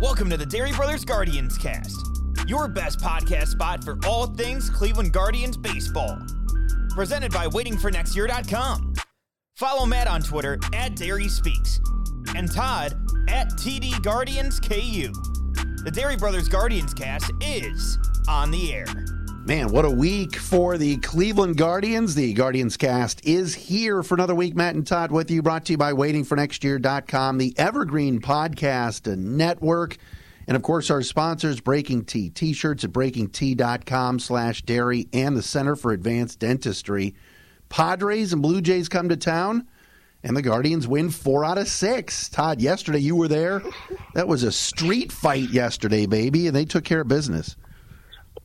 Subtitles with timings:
[0.00, 1.94] Welcome to the Dery Brothers Guardians cast,
[2.46, 6.18] your best podcast spot for all things Cleveland Guardians baseball.
[6.94, 8.94] Presented by waitingfornextyear.com.
[9.56, 11.80] Follow Matt on Twitter at Dery Speaks
[12.34, 12.94] and Todd
[13.28, 15.12] at TD Guardians KU.
[15.84, 18.86] The Dery Brothers Guardians cast is on the air.
[19.50, 22.14] Man, what a week for the Cleveland Guardians.
[22.14, 24.54] The Guardians cast is here for another week.
[24.54, 29.96] Matt and Todd with you, brought to you by waitingfornextyear.com, the Evergreen Podcast Network.
[30.46, 35.74] And of course, our sponsors, Breaking Tea, t-shirts at breakingt.com slash dery and the Center
[35.74, 37.16] for Advanced Dentistry.
[37.68, 39.66] Padres and Blue Jays come to town,
[40.22, 42.28] and the Guardians win four out of six.
[42.28, 43.64] Todd, yesterday you were there.
[44.14, 47.56] That was a street fight yesterday, baby, and they took care of business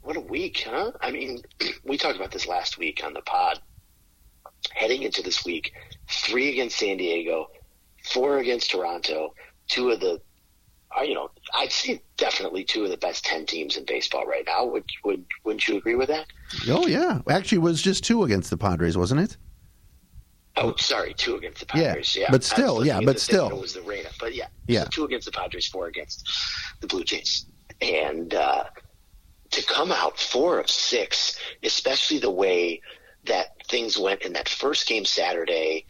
[0.05, 0.91] what a week, huh?
[1.01, 1.41] I mean,
[1.83, 3.59] we talked about this last week on the pod.
[4.73, 5.73] Heading into this week,
[6.09, 7.47] three against San Diego,
[8.03, 9.33] four against Toronto,
[9.67, 10.19] two of the,
[11.03, 14.65] you know, I'd say definitely two of the best ten teams in baseball right now.
[14.65, 16.25] Would would wouldn't you agree with that?
[16.67, 19.37] Oh yeah, actually, it was just two against the Padres, wasn't it?
[20.57, 22.15] Oh, sorry, two against the Padres.
[22.15, 22.27] Yeah, yeah.
[22.31, 24.09] but still, yeah, but still, it was the Reina.
[24.19, 26.27] But yeah, yeah, so two against the Padres, four against
[26.81, 27.45] the Blue Jays,
[27.81, 28.33] and.
[28.33, 28.63] uh
[29.55, 32.81] to come out four of six, especially the way
[33.25, 35.85] that things went in that first game Saturday,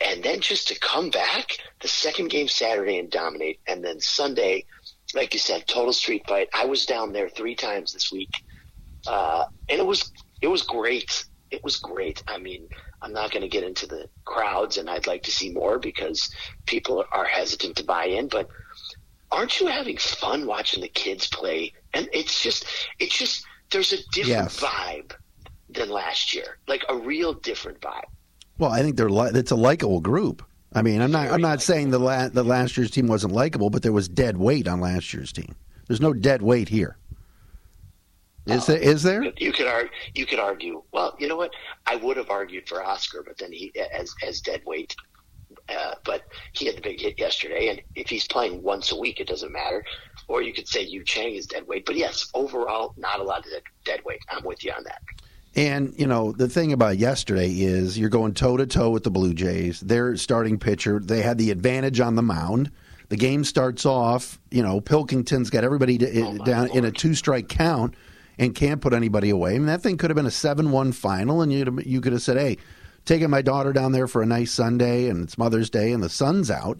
[0.00, 4.64] and then just to come back the second game Saturday and dominate, and then Sunday,
[5.14, 6.48] like you said, total street fight.
[6.54, 8.30] I was down there three times this week,
[9.06, 11.24] uh, and it was it was great.
[11.50, 12.22] It was great.
[12.28, 12.68] I mean,
[13.00, 16.30] I'm not going to get into the crowds, and I'd like to see more because
[16.66, 18.48] people are hesitant to buy in, but
[19.30, 21.72] aren't you having fun watching the kids play?
[21.94, 22.66] And it's just,
[22.98, 24.60] it's just, there's a different Yes.
[24.60, 25.12] vibe
[25.70, 28.04] than last year, like a real different vibe.
[28.58, 30.42] Well, I think they're li- it's a likable group.
[30.74, 33.32] I mean, I'm not I'm Very not saying the la- the last year's team wasn't
[33.32, 35.54] likable, but there was dead weight on last year's team.
[35.86, 36.98] There's no dead weight here.
[38.46, 38.78] Is there?
[38.78, 39.24] Is there?
[39.36, 40.82] You could argue, you could argue.
[40.92, 41.52] Well, you know what?
[41.86, 44.94] I would have argued for Oscar, but then he as as dead weight.
[45.68, 49.20] Uh, but he had the big hit yesterday, and if he's playing once a week,
[49.20, 49.84] it doesn't matter.
[50.28, 51.86] Or you could say Yu Chang is dead weight.
[51.86, 53.46] But yes, overall, not a lot of
[53.84, 54.20] dead, weight.
[54.30, 55.00] I'm with you on that.
[55.56, 59.10] And you know the thing about yesterday is you're going toe to toe with the
[59.10, 59.80] Blue Jays.
[59.80, 62.70] Their starting pitcher, they had the advantage on the mound.
[63.08, 67.14] The game starts off, you know, Pilkington's got everybody to, Oh, down in a two
[67.14, 67.94] strike count
[68.38, 69.54] and can't put anybody away.
[69.54, 72.12] I mean, that thing could have been a seven one final, and you you could
[72.12, 72.58] have said, "Hey,
[73.06, 76.10] taking my daughter down there for a nice Sunday, and it's Mother's Day, and the
[76.10, 76.78] sun's out."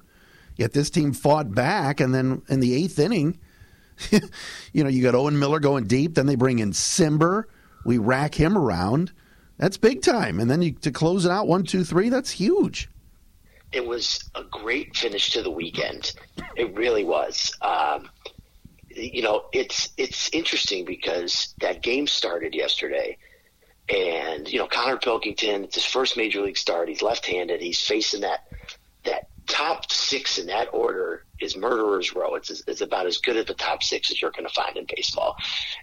[0.58, 3.38] Yet this team fought back, and then in the eighth inning,
[4.10, 6.14] you know, you got Owen Miller going deep.
[6.14, 7.44] Then they bring in Cimber.
[7.86, 9.12] We rack him around.
[9.56, 10.38] That's big time.
[10.38, 12.10] And then you, to close it out, one, two, three.
[12.10, 12.91] That's huge.
[13.72, 16.12] it was a great finish to the weekend.
[16.56, 17.56] It really was.
[17.62, 18.08] Um,
[18.90, 23.16] you know, it's it's interesting because that game started yesterday,
[23.88, 25.64] and you know Connor Pilkington.
[25.64, 26.88] It's his first major league start.
[26.88, 27.60] He's left-handed.
[27.60, 28.48] He's facing that
[29.04, 32.34] that top six in that order is murderers row.
[32.34, 34.86] It's it's about as good of a top six as you're going to find in
[34.94, 35.36] baseball.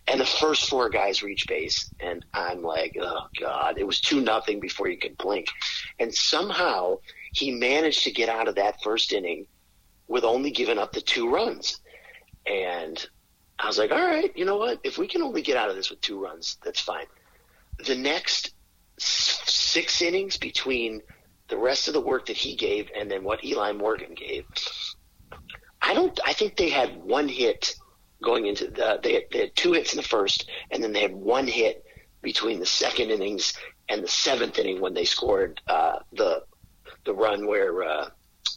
[0.07, 4.21] And the first four guys reach base, and I'm like, oh god, it was two
[4.21, 5.47] nothing before you could blink,
[5.99, 6.99] and somehow
[7.33, 9.47] he managed to get out of that first inning
[10.07, 11.81] with only giving up the two runs.
[12.45, 13.05] And
[13.57, 14.79] I was like, all right, you know what?
[14.83, 17.07] If we can only get out of this with two runs, that's fine.
[17.85, 18.53] The next
[18.97, 21.01] six innings between
[21.47, 24.45] the rest of the work that he gave and then what Eli Morgan gave,
[25.81, 26.19] I don't.
[26.25, 27.75] I think they had one hit
[28.23, 28.99] going into the.
[29.01, 31.83] They had, they had two hits in the first, and then they had one hit
[32.21, 33.53] between the second innings
[33.89, 36.43] and the seventh inning when they scored uh, the
[37.05, 38.09] the run where uh,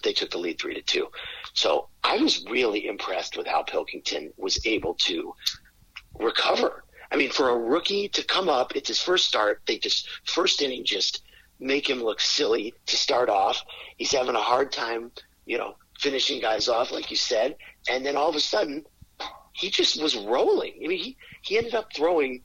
[0.03, 1.09] they took the lead three to two.
[1.53, 5.35] So I was really impressed with how Pilkington was able to
[6.19, 6.85] recover.
[7.11, 9.63] I mean, for a rookie to come up, it's his first start.
[9.67, 11.23] They just first inning just
[11.61, 13.63] make him look silly to start off.
[13.97, 15.11] He's having a hard time,
[15.47, 17.57] you know, finishing guys off, like you said,
[17.91, 18.85] and then all of a sudden,
[19.53, 20.75] he just was rolling.
[20.85, 22.43] I mean, he he ended up throwing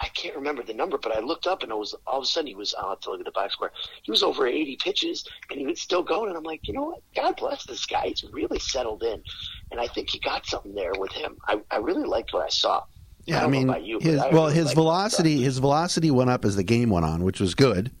[0.00, 2.26] I can't remember the number, but I looked up and it was all of a
[2.26, 2.74] sudden he was.
[2.76, 3.70] I'll have to look at the box score.
[4.02, 6.28] He was over 80 pitches and he was still going.
[6.28, 7.02] And I'm like, you know what?
[7.14, 8.08] God bless this guy.
[8.08, 9.22] He's really settled in,
[9.70, 11.36] and I think he got something there with him.
[11.46, 12.82] I, I really liked what I saw.
[13.26, 14.82] Yeah, I, don't know mean, about you, his I well, really his liked what I
[14.82, 14.82] saw.
[14.82, 17.92] velocity, his velocity went up as the game went on, which was good.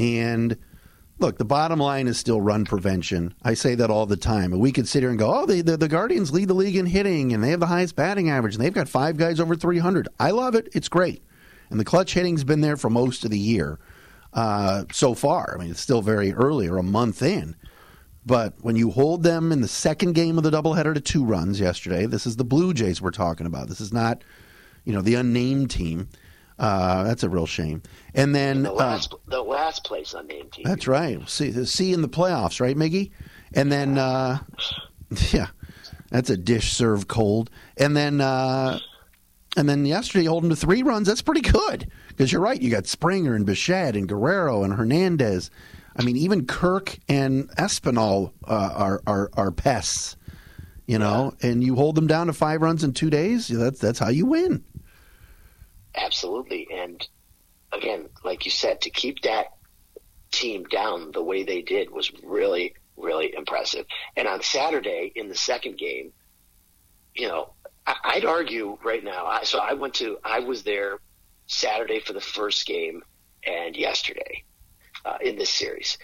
[0.00, 0.56] And
[1.18, 3.34] look, the bottom line is still run prevention.
[3.42, 4.58] I say that all the time.
[4.58, 6.86] We could sit here and go, "Oh, they, the the Guardians lead the league in
[6.86, 10.08] hitting, and they have the highest batting average, and they've got five guys over 300."
[10.18, 10.68] I love it.
[10.72, 11.22] It's great,
[11.68, 13.78] and the clutch hitting's been there for most of the year
[14.32, 15.54] uh, so far.
[15.54, 17.56] I mean, it's still very early, or a month in.
[18.24, 21.60] But when you hold them in the second game of the doubleheader to two runs
[21.60, 23.68] yesterday, this is the Blue Jays we're talking about.
[23.68, 24.22] This is not,
[24.84, 26.08] you know, the unnamed team.
[26.60, 27.82] Uh, that's a real shame.
[28.14, 30.64] And then the uh, last the last place unnamed team.
[30.66, 31.26] that's right.
[31.28, 33.10] See, see in the playoffs, right, Miggy?
[33.54, 34.40] And then, uh,
[35.32, 35.48] yeah,
[36.10, 37.48] that's a dish served cold.
[37.78, 38.78] And then, uh,
[39.56, 41.08] and then yesterday, holding hold to three runs.
[41.08, 42.60] That's pretty good because you're right.
[42.60, 45.50] You got Springer and Bichette and Guerrero and Hernandez.
[45.96, 50.16] I mean, even Kirk and Espinal uh, are, are are pests.
[50.86, 53.48] You know, and you hold them down to five runs in two days.
[53.48, 54.64] That's that's how you win.
[55.94, 56.68] Absolutely.
[56.72, 57.06] And
[57.72, 59.46] again, like you said, to keep that
[60.30, 63.86] team down the way they did was really, really impressive.
[64.16, 66.12] And on Saturday in the second game,
[67.14, 67.52] you know,
[67.86, 69.26] I'd argue right now.
[69.26, 70.98] I, so I went to, I was there
[71.46, 73.02] Saturday for the first game
[73.44, 74.44] and yesterday
[75.04, 75.98] uh, in this series.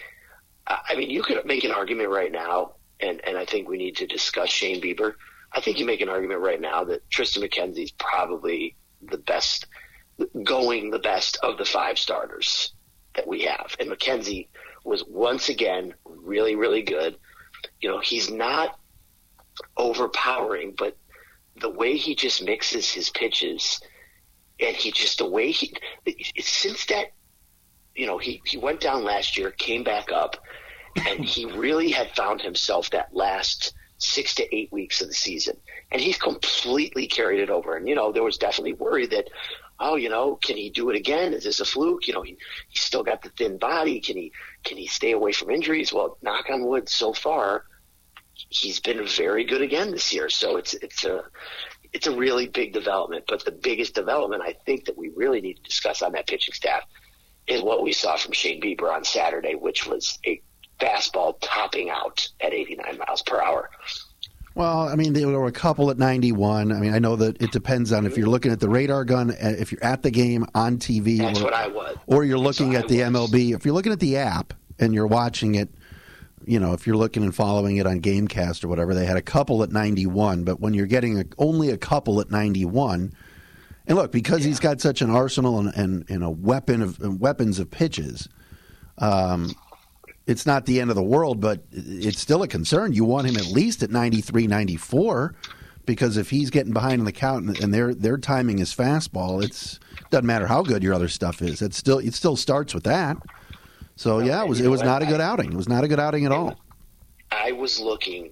[0.65, 3.95] I mean, you could make an argument right now, and, and I think we need
[3.97, 5.13] to discuss Shane Bieber.
[5.53, 9.67] I think you make an argument right now that Triston McKenzie's probably the best,
[10.43, 12.73] going the best of the five starters
[13.15, 13.75] that we have.
[13.79, 14.47] And McKenzie
[14.83, 17.17] was once again really, really good.
[17.81, 18.79] You know, he's not
[19.75, 20.97] overpowering, but
[21.59, 23.81] the way he just mixes his pitches
[24.59, 25.73] and he just, the way he,
[26.39, 27.13] since that,
[27.95, 30.37] you know, he, he went down last year, came back up,
[31.07, 35.57] and he really had found himself that last six to eight weeks of the season.
[35.91, 37.75] And he's completely carried it over.
[37.75, 39.29] And, you know, there was definitely worry that,
[39.79, 41.33] oh, you know, can he do it again?
[41.33, 42.07] Is this a fluke?
[42.07, 42.37] You know, he,
[42.69, 43.99] he's still got the thin body.
[43.99, 44.31] Can he,
[44.63, 45.91] can he stay away from injuries?
[45.91, 47.65] Well, knock on wood, so far,
[48.33, 50.29] he's been very good again this year.
[50.29, 51.23] So it's, it's a,
[51.93, 53.25] it's a really big development.
[53.27, 56.53] But the biggest development I think that we really need to discuss on that pitching
[56.53, 56.83] staff
[57.47, 60.41] is what we saw from Shane Bieber on Saturday, which was a
[60.79, 63.69] fastball topping out at 89 miles per hour.
[64.55, 66.71] Well, I mean, there were a couple at 91.
[66.71, 69.29] I mean, I know that it depends on if you're looking at the radar gun,
[69.29, 71.95] uh, if you're at the game on TV, That's or, what I was.
[72.07, 73.29] or you're looking at the was.
[73.29, 73.55] MLB.
[73.55, 75.69] If you're looking at the app and you're watching it,
[76.43, 79.21] you know, if you're looking and following it on GameCast or whatever, they had a
[79.21, 80.43] couple at 91.
[80.43, 83.13] But when you're getting a, only a couple at 91,
[83.85, 87.19] and look, because he's got such an arsenal and, and, and a weapon of and
[87.19, 88.27] weapons of pitches,
[88.97, 89.53] um,
[90.27, 92.93] it's not the end of the world, but it's still a concern.
[92.93, 95.33] You want him at least at 93, 94,
[95.85, 99.41] because if he's getting behind in the count and, their they're they're timing his fastball,
[99.41, 99.79] it's
[100.11, 101.61] doesn't matter how good your other stuff is.
[101.61, 103.17] It still it still starts with that.
[103.95, 105.53] So yeah, it was it was not a good outing.
[105.53, 106.59] It was not a good outing at all.
[107.31, 108.31] I was looking.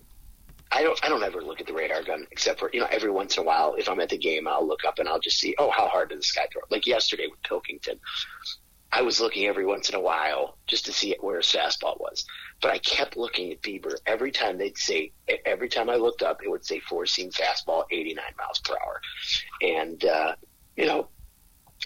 [0.72, 1.00] I don't.
[1.04, 3.44] I don't ever look at the radar gun except for you know every once in
[3.44, 3.76] a while.
[3.76, 5.56] If I'm at the game, I'll look up and I'll just see.
[5.58, 6.62] Oh, how hard did this guy throw?
[6.70, 8.00] Like yesterday with Pilkington,
[8.92, 12.26] I was looking every once in a while just to see where his fastball was.
[12.62, 15.12] But I kept looking at Bieber every time they'd say.
[15.46, 19.02] Every time I looked up, it would say four seam fastball, 89 miles per hour,
[19.62, 20.36] and uh,
[20.76, 21.10] you know.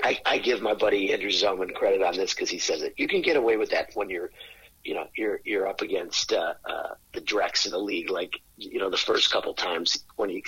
[0.02, 2.94] I, I give my buddy Andrew Zellman credit on this because he says it.
[2.96, 4.30] You can get away with that when you're
[4.84, 8.80] you know you're you're up against uh, uh, the Drex in the league, like you
[8.80, 10.44] know the first couple times when he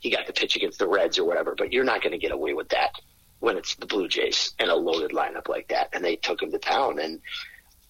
[0.00, 1.54] he got the pitch against the Reds or whatever.
[1.56, 2.92] But you're not going to get away with that
[3.42, 5.88] when it's the Blue Jays and a loaded lineup like that.
[5.92, 7.20] And they took him to town, and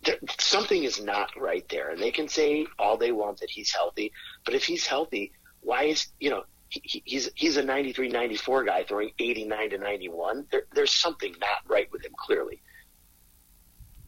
[0.03, 1.91] there, something is not right there.
[1.91, 4.13] And they can say all they want that he's healthy,
[4.47, 8.85] but if he's healthy, why is you know he, he's he's a 93, 94 guy
[8.85, 10.47] throwing 89 to 91.
[10.51, 12.63] There, there's something not right with him clearly.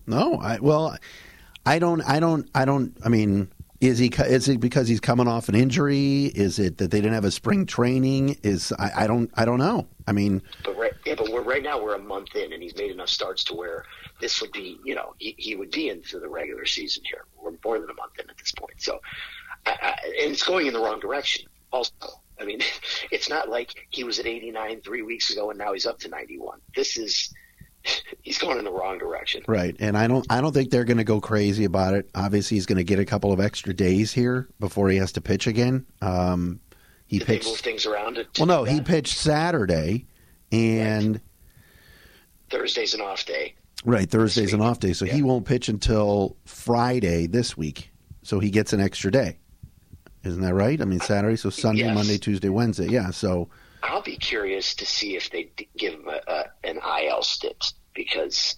[0.06, 0.96] No, I well,
[1.66, 2.96] I don't, I don't, I don't.
[3.04, 3.50] I mean,
[3.86, 4.06] is he?
[4.08, 6.26] Is it because he's coming off an injury?
[6.26, 8.36] Is it that they didn't have a spring training?
[8.42, 9.86] Is I, I don't, I don't know.
[10.06, 12.76] I mean, But right, yeah, but we're right now we're a month in, and he's
[12.76, 13.84] made enough starts to where
[14.20, 17.24] this would be, you know, he, he would be into the regular season here.
[17.40, 19.00] We're more than a month in at this point, so
[19.66, 19.88] I, I,
[20.22, 21.46] and it's going in the wrong direction.
[21.72, 21.92] Also,
[22.40, 22.60] I mean,
[23.10, 26.08] it's not like he was at 89 three weeks ago and now he's up to
[26.08, 26.60] 91.
[26.74, 27.32] This is
[28.22, 29.42] he's going in the wrong direction.
[29.46, 32.08] Right, and I don't I don't think they're going to go crazy about it.
[32.14, 35.20] Obviously, he's going to get a couple of extra days here before he has to
[35.20, 35.86] pitch again.
[36.00, 36.60] Um,
[37.06, 37.58] he Did pitched.
[37.58, 38.24] things around?
[38.38, 40.06] Well, no, he pitched Saturday,
[40.50, 41.20] and
[42.50, 43.54] Thursday's an off day.
[43.84, 45.14] Right, Thursday's an off day, so yeah.
[45.14, 47.90] he won't pitch until Friday this week.
[48.22, 49.38] So he gets an extra day.
[50.22, 50.80] Isn't that right?
[50.80, 51.94] I mean, Saturday, so Sunday, yes.
[51.94, 52.88] Monday, Tuesday, Wednesday.
[52.88, 53.50] Yeah, so.
[53.84, 58.56] I'll be curious to see if they give him a, a, an IL stint because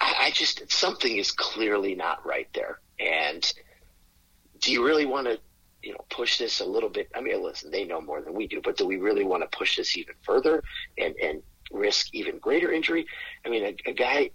[0.00, 2.80] I, I just something is clearly not right there.
[2.98, 3.50] And
[4.58, 5.38] do you really want to,
[5.82, 7.08] you know, push this a little bit?
[7.14, 9.56] I mean, listen, they know more than we do, but do we really want to
[9.56, 10.62] push this even further
[10.98, 13.06] and and risk even greater injury?
[13.46, 14.30] I mean, a, a guy,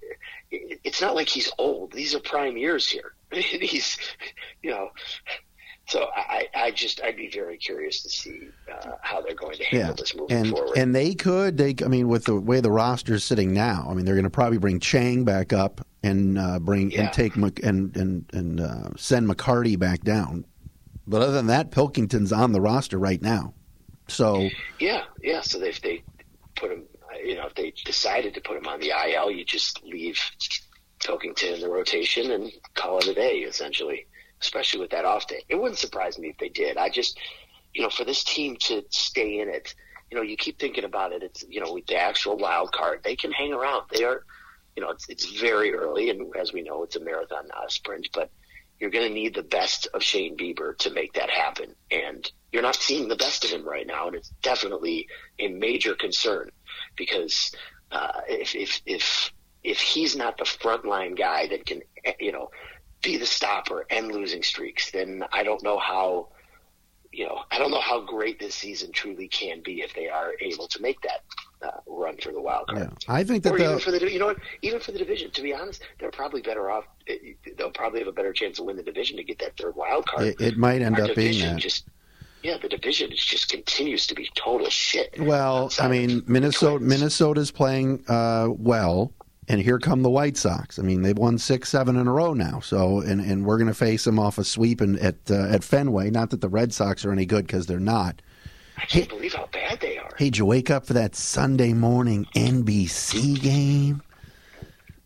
[0.51, 1.91] it's not like he's old.
[1.91, 3.13] These are prime years here.
[3.31, 3.97] he's,
[4.63, 4.91] you know,
[5.87, 9.63] so I, I just I'd be very curious to see uh, how they're going to
[9.65, 9.95] handle yeah.
[9.95, 10.77] this moving and, forward.
[10.77, 13.93] And they could, they I mean, with the way the roster is sitting now, I
[13.93, 17.03] mean, they're going to probably bring Chang back up and uh, bring yeah.
[17.03, 20.45] and take and and and uh, send McCarty back down.
[21.05, 23.53] But other than that, Pilkington's on the roster right now.
[24.07, 24.49] So
[24.79, 25.41] yeah, yeah.
[25.41, 26.03] So if they
[26.55, 26.83] put him,
[27.23, 30.19] you know, if they decided to put him on the IL, you just leave
[30.99, 34.07] Pilkington in the rotation and call it a day, essentially
[34.41, 35.43] especially with that off day.
[35.49, 36.77] It wouldn't surprise me if they did.
[36.77, 37.17] I just,
[37.73, 39.73] you know, for this team to stay in it,
[40.11, 41.23] you know, you keep thinking about it.
[41.23, 43.83] It's, you know, with the actual wild card, they can hang around.
[43.91, 44.23] They are,
[44.75, 46.09] you know, it's, it's very early.
[46.09, 48.29] And as we know, it's a marathon, not a sprint, but
[48.79, 51.75] you're going to need the best of Shane Bieber to make that happen.
[51.89, 54.07] And you're not seeing the best of him right now.
[54.07, 55.07] And it's definitely
[55.39, 56.51] a major concern
[56.95, 57.51] because,
[57.91, 59.31] uh, if, if, if,
[59.63, 61.81] if he's not the frontline guy that can,
[62.19, 62.51] you know,
[63.01, 66.29] be the stopper and losing streaks, then I don't know how
[67.11, 70.33] you know I don't know how great this season truly can be if they are
[70.41, 71.23] able to make that
[71.61, 72.91] uh, run for the wild card.
[72.91, 75.31] Yeah, I think that or even for the you know what, even for the division.
[75.31, 76.85] To be honest, they're probably better off.
[77.57, 80.05] They'll probably have a better chance to win the division to get that third wild
[80.07, 80.27] card.
[80.27, 81.57] It, it might end Our up being that.
[81.57, 81.87] Just,
[82.43, 85.15] yeah, the division just continues to be total shit.
[85.19, 89.13] Well, I mean, Minnesota Minnesota's playing uh, well
[89.47, 90.79] and here come the White Sox.
[90.79, 92.59] I mean, they've won six, seven in a row now.
[92.59, 95.63] So, and, and we're going to face them off a sweep in, at uh, at
[95.63, 96.09] Fenway.
[96.09, 98.21] Not that the Red Sox are any good because they're not.
[98.77, 100.09] I can't hey, believe how bad they are.
[100.17, 104.01] Hey, did you wake up for that Sunday morning NBC game?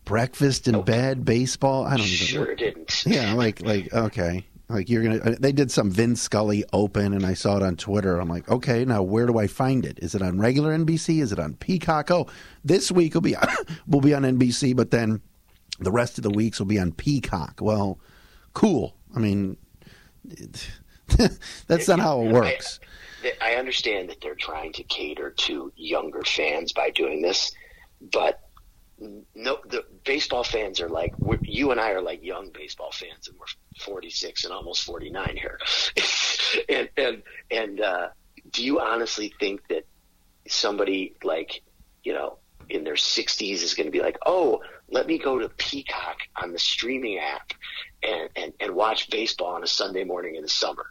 [0.04, 1.84] Breakfast in bed, baseball.
[1.84, 2.46] I don't sure even.
[2.46, 3.06] Sure didn't.
[3.06, 4.44] Yeah, like like okay.
[4.70, 7.76] Like you're gonna, uh, they did some Vin Scully Open, and I saw it on
[7.76, 8.20] Twitter.
[8.20, 9.98] I'm like, okay, now where do I find it?
[10.00, 11.20] Is it on regular NBC?
[11.20, 12.10] Is it on Peacock?
[12.10, 12.28] Oh,
[12.64, 13.34] this week will be
[13.88, 15.20] will be on NBC, but then
[15.80, 17.58] the rest of the weeks will be on Peacock.
[17.60, 17.98] Well,
[18.54, 18.94] cool.
[19.14, 19.56] I mean,
[21.66, 22.78] that's not how it works.
[23.24, 27.52] I, I understand that they're trying to cater to younger fans by doing this,
[28.00, 28.48] but
[29.34, 31.14] no, the baseball fans are like
[31.44, 33.46] you and I are like young baseball fans, and we're
[33.78, 35.58] 46 and almost 49 here.
[36.68, 38.08] and and and uh,
[38.50, 39.86] do you honestly think that
[40.46, 41.62] somebody like
[42.02, 42.38] you know
[42.68, 46.52] in their 60s is going to be like, oh, let me go to Peacock on
[46.52, 47.52] the streaming app
[48.02, 50.84] and and, and watch baseball on a Sunday morning in the summer?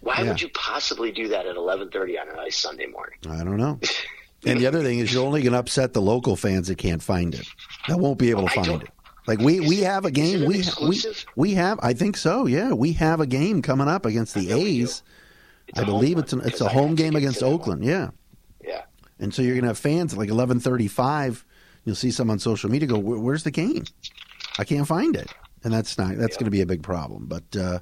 [0.00, 0.28] Why yeah.
[0.28, 3.18] would you possibly do that at 11:30 on a nice Sunday morning?
[3.28, 3.78] I don't know.
[4.46, 7.02] And the other thing is, you're only going to upset the local fans that can't
[7.02, 7.46] find it.
[7.88, 8.88] That won't be able to find it.
[9.26, 10.44] Like we we have a game.
[10.46, 11.00] We we
[11.34, 11.80] we have.
[11.82, 12.46] I think so.
[12.46, 15.02] Yeah, we have a game coming up against the A's.
[15.76, 17.84] I believe it's an, it's a home game against Oakland.
[17.84, 18.10] Yeah.
[18.62, 18.82] Yeah.
[19.18, 21.42] And so you're going to have fans at like 11:35.
[21.84, 23.84] You'll see some on social media go, "Where's the game?
[24.58, 25.32] I can't find it."
[25.62, 27.26] And that's not that's going to be a big problem.
[27.26, 27.78] But uh,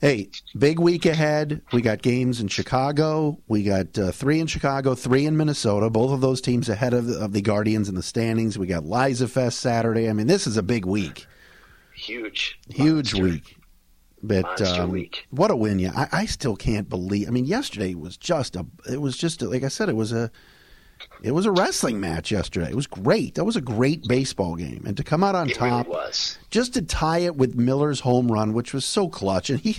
[0.00, 1.62] Hey, big week ahead.
[1.72, 3.38] We got games in Chicago.
[3.46, 5.88] We got uh, three in Chicago, three in Minnesota.
[5.88, 8.58] Both of those teams ahead of the, of the Guardians in the standings.
[8.58, 10.10] We got Liza Fest Saturday.
[10.10, 11.26] I mean, this is a big week.
[11.94, 13.22] Huge, huge Monster.
[13.22, 13.56] week.
[14.22, 15.26] But um, week.
[15.30, 15.78] what a win!
[15.78, 17.28] Yeah, I, I still can't believe.
[17.28, 18.66] I mean, yesterday was just a.
[18.90, 19.90] It was just a, like I said.
[19.90, 20.30] It was a
[21.22, 22.68] it was a wrestling match yesterday.
[22.68, 23.34] It was great.
[23.34, 26.12] That was a great baseball game, and to come out on it top, really
[26.50, 29.50] just to tie it with Miller's home run, which was so clutch.
[29.50, 29.78] And he,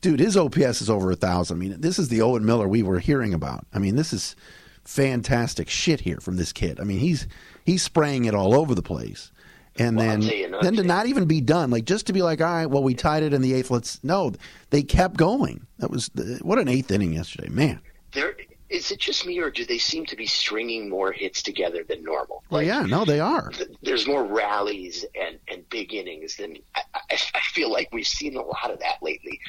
[0.00, 1.56] dude, his OPS is over a thousand.
[1.56, 3.66] I mean, this is the Owen Miller we were hearing about.
[3.72, 4.36] I mean, this is
[4.84, 6.80] fantastic shit here from this kid.
[6.80, 7.26] I mean, he's
[7.64, 9.30] he's spraying it all over the place.
[9.76, 12.46] And well, then, then to not even be done, like just to be like, all
[12.46, 13.70] right, well, we tied it in the eighth.
[13.70, 14.32] Let's no,
[14.70, 15.66] they kept going.
[15.78, 16.10] That was
[16.42, 17.80] what an eighth inning yesterday, man.
[18.12, 18.36] There,
[18.74, 22.02] is it just me or do they seem to be stringing more hits together than
[22.02, 22.42] normal?
[22.50, 23.50] Like, well, yeah, no, they are.
[23.50, 28.06] Th- there's more rallies and, and big innings than I, I, I feel like we've
[28.06, 29.40] seen a lot of that lately.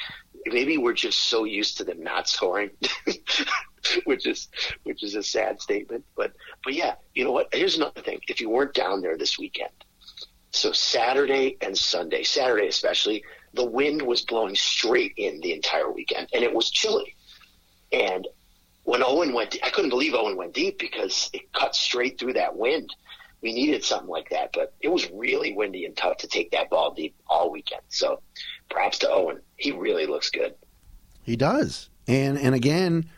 [0.45, 2.69] Maybe we're just so used to them not scoring,
[4.03, 4.47] which is
[4.83, 6.05] which is a sad statement.
[6.15, 7.49] But but yeah, you know what?
[7.51, 8.19] Here's another thing.
[8.27, 9.73] If you weren't down there this weekend,
[10.51, 13.23] so Saturday and Sunday, Saturday especially,
[13.55, 17.15] the wind was blowing straight in the entire weekend, and it was chilly.
[17.91, 18.27] And
[18.85, 22.55] when Owen went, I couldn't believe Owen went deep because it cut straight through that
[22.55, 22.95] wind.
[23.41, 26.69] We needed something like that, but it was really windy and tough to take that
[26.69, 27.81] ball deep all weekend.
[27.89, 28.21] So,
[28.69, 29.41] props to Owen.
[29.57, 30.55] He really looks good.
[31.23, 33.09] He does, and and again,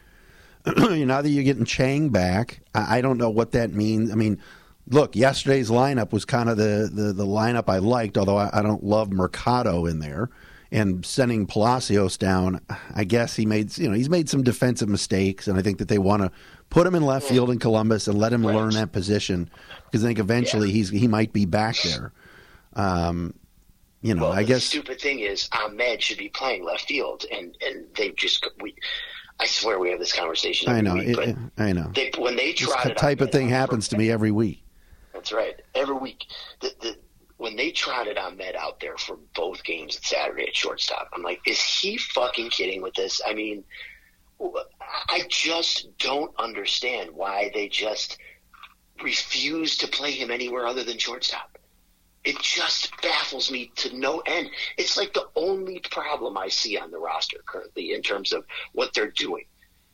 [0.77, 4.11] now that you're getting Chang back, I, I don't know what that means.
[4.11, 4.41] I mean,
[4.89, 8.61] look, yesterday's lineup was kind of the, the, the lineup I liked, although I, I,
[8.61, 10.29] don't love Mercado in there.
[10.71, 12.59] And sending Palacios down,
[12.93, 15.87] I guess he made you know he's made some defensive mistakes, and I think that
[15.87, 16.31] they want to
[16.69, 18.55] put him in left field in Columbus and let him right.
[18.55, 19.49] learn that position
[19.85, 20.73] because I think eventually yeah.
[20.73, 22.11] he's he might be back there.
[22.73, 23.33] Um,
[24.01, 27.25] you know, well, I guess the stupid thing is Ahmed should be playing left field,
[27.31, 28.75] and and they just we.
[29.39, 30.69] I swear we have this conversation.
[30.69, 30.95] I know.
[30.95, 31.91] Week, it, I know.
[31.93, 34.63] They, when they try this type of thing happens to me every week.
[35.13, 35.61] That's right.
[35.75, 36.25] Every week,
[36.59, 36.97] the, the,
[37.37, 41.39] when they trotted Ahmed out there for both games at Saturday at shortstop, I'm like,
[41.45, 43.21] is he fucking kidding with this?
[43.25, 43.63] I mean,
[44.39, 48.17] I just don't understand why they just
[49.03, 51.57] refuse to play him anywhere other than shortstop.
[52.23, 54.49] It just baffles me to no end.
[54.77, 58.93] It's like the only problem I see on the roster currently in terms of what
[58.93, 59.45] they're doing.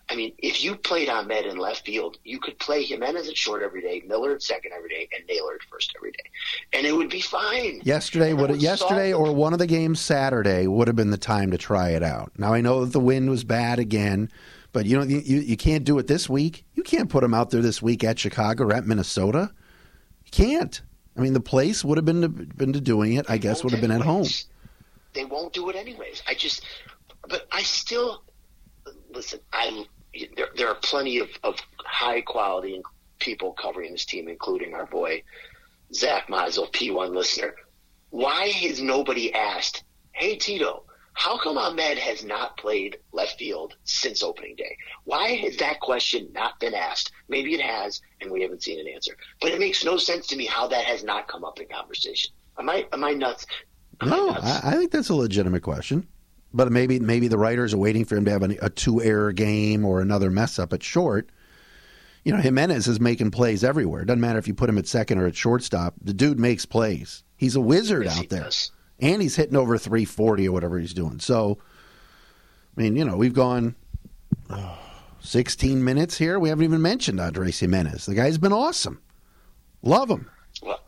[0.09, 3.63] I mean, if you played Ahmed in left field, you could play Gimenez at short
[3.63, 6.29] every day, Miller at second every day, and Naylor at first every day,
[6.73, 7.81] and it would be fine.
[7.83, 11.57] Yesterday would, yesterday or one of the games Saturday would have been the time to
[11.57, 12.31] try it out.
[12.37, 14.29] Now I know that the wind was bad again,
[14.73, 16.65] but you know you, you can't do it this week.
[16.73, 19.51] You can't put him out there this week at Chicago or at Minnesota.
[20.25, 20.81] You can't.
[21.15, 23.25] I mean, the place would have been to, been to doing it.
[23.29, 24.27] I guess would have been at home.
[25.13, 26.23] They won't do it anyways.
[26.27, 26.63] I just,
[27.29, 28.23] but I still
[29.13, 29.39] listen.
[29.51, 29.85] I
[30.35, 32.81] there, there are plenty of, of high quality
[33.19, 35.23] people covering this team, including our boy
[35.93, 37.55] Zack Meisel, P1 listener.
[38.09, 44.23] Why has nobody asked, hey, Tito, how come Ahmed has not played left field since
[44.23, 44.75] opening day?
[45.03, 47.11] Why has that question not been asked?
[47.27, 49.15] Maybe it has, and we haven't seen an answer.
[49.39, 52.33] But it makes no sense to me how that has not come up in conversation.
[52.57, 53.45] Am I am I nuts?
[54.01, 54.45] Am no, I, nuts?
[54.45, 56.07] I, I think that's a legitimate question.
[56.53, 59.31] But maybe maybe the writers are waiting for him to have a, a two error
[59.31, 61.29] game or another mess up at short.
[62.23, 64.03] You know, Gimenez is making plays everywhere.
[64.03, 65.95] It doesn't matter if you put him at second or at shortstop.
[66.01, 67.23] The dude makes plays.
[67.35, 68.43] He's a wizard yes, out there.
[68.43, 68.71] Does.
[68.99, 71.19] And he's hitting over 340 or whatever he's doing.
[71.19, 71.57] So,
[72.77, 73.75] I mean, you know, we've gone
[74.49, 74.77] oh,
[75.19, 76.39] 16 minutes here.
[76.39, 78.05] We haven't even mentioned Andres Gimenez.
[78.05, 79.01] The guy's been awesome.
[79.81, 80.29] Love him.
[80.61, 80.79] Well,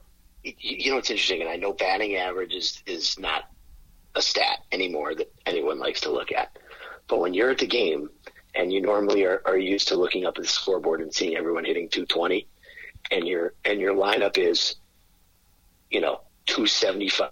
[0.44, 3.50] you know, it's interesting, and I know batting average is, is not
[4.16, 6.58] a stat anymore that anyone likes to look at.
[7.08, 8.10] But when you're at the game
[8.56, 11.66] and you normally are, are used to looking up at the scoreboard and seeing everyone
[11.66, 12.48] hitting 220
[13.12, 14.76] and your and your lineup is
[15.92, 17.30] you know 275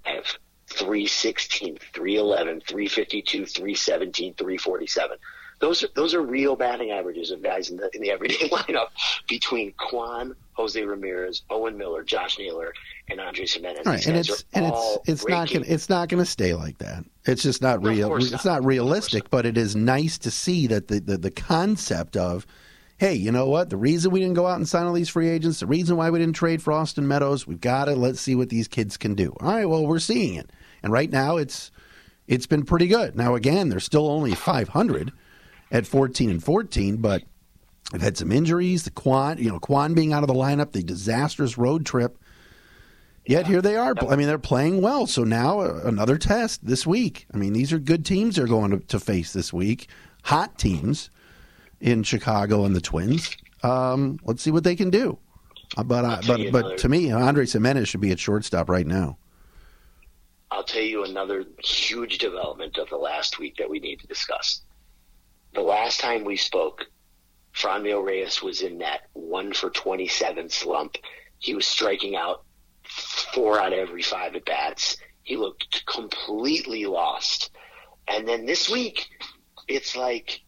[0.67, 5.17] 316 311 352 317 347
[5.60, 8.88] those are those are real batting averages of guys in the in the everyday lineup
[9.28, 12.74] between Kwan, Jose Ramirez, Owen Miller, Josh Naylor,
[13.10, 13.86] and Andre Gimenez.
[13.86, 17.06] Right, and it's and it's it's not gonna, it's not going to stay like that.
[17.26, 18.10] It's just not real.
[18.10, 22.18] No, it's not realistic, but it is nice to see that the, the the concept
[22.18, 22.46] of
[22.98, 23.70] hey, you know what?
[23.70, 26.10] The reason we didn't go out and sign all these free agents, the reason why
[26.10, 29.16] we didn't trade for Austin Meadows, we've got to let's see what these kids can
[29.16, 29.36] do.
[29.39, 30.50] All right, well, we're seeing it,
[30.82, 31.72] and right now it's
[32.28, 33.16] it's been pretty good.
[33.16, 35.12] Now again, they're still only 500
[35.74, 37.24] at 14 and 14, but
[37.92, 38.84] I've had some injuries.
[38.84, 42.18] The Kwan, you know, Kwan being out of the lineup, the disastrous road trip.
[43.26, 43.94] Yet here they are.
[44.10, 45.08] I mean, they're playing well.
[45.08, 47.26] So now uh, another test this week.
[47.34, 49.88] I mean, these are good teams they're going to, to face this week.
[50.24, 51.10] Hot teams
[51.80, 53.36] in Chicago and the Twins.
[53.64, 55.18] Um, let's see what they can do.
[55.78, 59.18] Uh, but uh, but but to me, Andre Gimenez should be at shortstop right now.
[60.52, 64.62] I'll tell you another huge development of the last week that we need to discuss.
[65.54, 66.86] The last time we spoke,
[67.54, 70.98] Franmil Reyes was in that one for 27 slump.
[71.39, 72.44] He was striking out
[73.34, 74.98] four out of every five at bats.
[75.22, 77.52] He looked completely lost.
[78.08, 79.08] And then this week,
[79.68, 80.42] it's like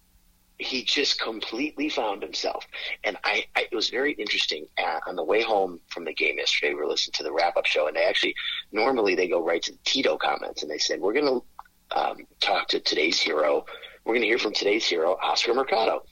[0.57, 2.65] he just completely found himself.
[3.03, 4.67] And I, I it was very interesting.
[4.77, 7.57] Uh, on the way home from the game yesterday, we were listening to the wrap
[7.57, 8.35] up show, and they actually
[8.71, 12.17] normally they go right to the Tito comments, and they said we're going to um,
[12.39, 13.65] talk to today's hero.
[14.05, 16.03] We're going to hear from today's hero, Oscar Mercado.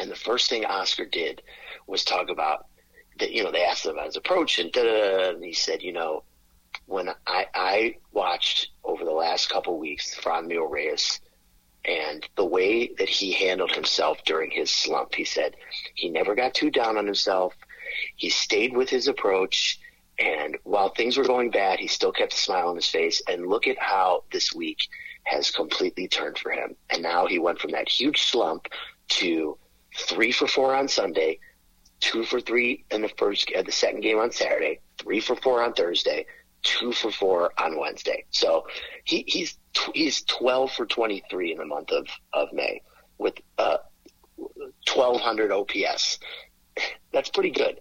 [0.00, 1.42] And the first thing Oscar did
[1.88, 2.66] was talk about
[3.18, 3.32] that.
[3.32, 6.22] You know, they asked him about his approach, and, and he said, you know,
[6.86, 11.20] when I, I watched over the last couple weeks Franmil Reyes
[11.84, 15.56] and the way that he handled himself during his slump, he said
[15.94, 17.54] he never got too down on himself.
[18.14, 19.80] He stayed with his approach.
[20.16, 23.20] And while things were going bad, he still kept a smile on his face.
[23.28, 24.78] And look at how this week
[25.24, 26.76] has completely turned for him.
[26.90, 28.68] And now he went from that huge slump
[29.08, 29.58] to
[29.96, 31.38] three for four on Sunday,
[32.00, 35.62] two for three in the first, uh, the second game on Saturday, three for four
[35.62, 36.26] on Thursday,
[36.62, 38.24] two for four on Wednesday.
[38.30, 38.66] So
[39.04, 39.56] he, he's
[39.94, 42.82] he's twelve for twenty three in the month of of May
[43.18, 43.78] with uh,
[44.86, 46.18] twelve hundred OPS.
[47.12, 47.80] That's pretty good.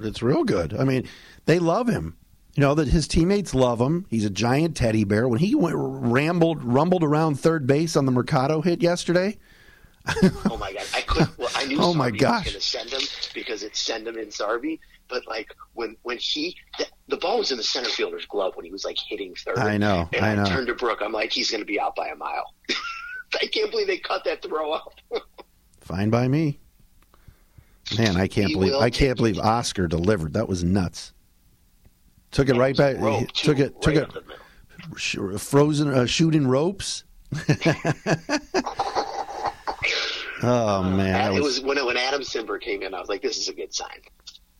[0.00, 0.74] It's real good.
[0.74, 1.06] I mean,
[1.44, 2.16] they love him.
[2.54, 4.06] You know that his teammates love him.
[4.10, 5.26] He's a giant teddy bear.
[5.26, 9.38] When he went rambled, rumbled around third base on the Mercado hit yesterday.
[10.50, 10.84] oh my god!
[10.94, 11.28] I could.
[11.38, 11.78] Well, I knew.
[11.80, 12.44] oh my Sarby gosh!
[12.44, 14.80] Was going to send him because it's send him in Sarby.
[15.08, 18.64] But like when when he the, the, ball was in the center fielder's glove when
[18.64, 19.58] he was like hitting third.
[19.58, 20.08] I know.
[20.12, 20.44] And I know.
[20.44, 21.00] turned to Brooke.
[21.02, 22.52] I'm like, he's going to be out by a mile.
[23.40, 24.94] I can't believe they cut that throw up.
[25.80, 26.58] Fine by me.
[27.96, 30.34] Man, I can't He believe I can't believe Oscar delivered.
[30.34, 31.12] That was nuts.
[32.32, 32.96] Took it right back.
[33.34, 33.80] Took it.
[33.80, 34.02] Took right it.
[34.04, 34.96] up the middle.
[34.96, 37.04] sh- Frozen uh, shooting ropes.
[40.42, 42.94] oh man, that And it was, was when when Adam Cimber came in.
[42.94, 44.00] I was like, this is a good sign.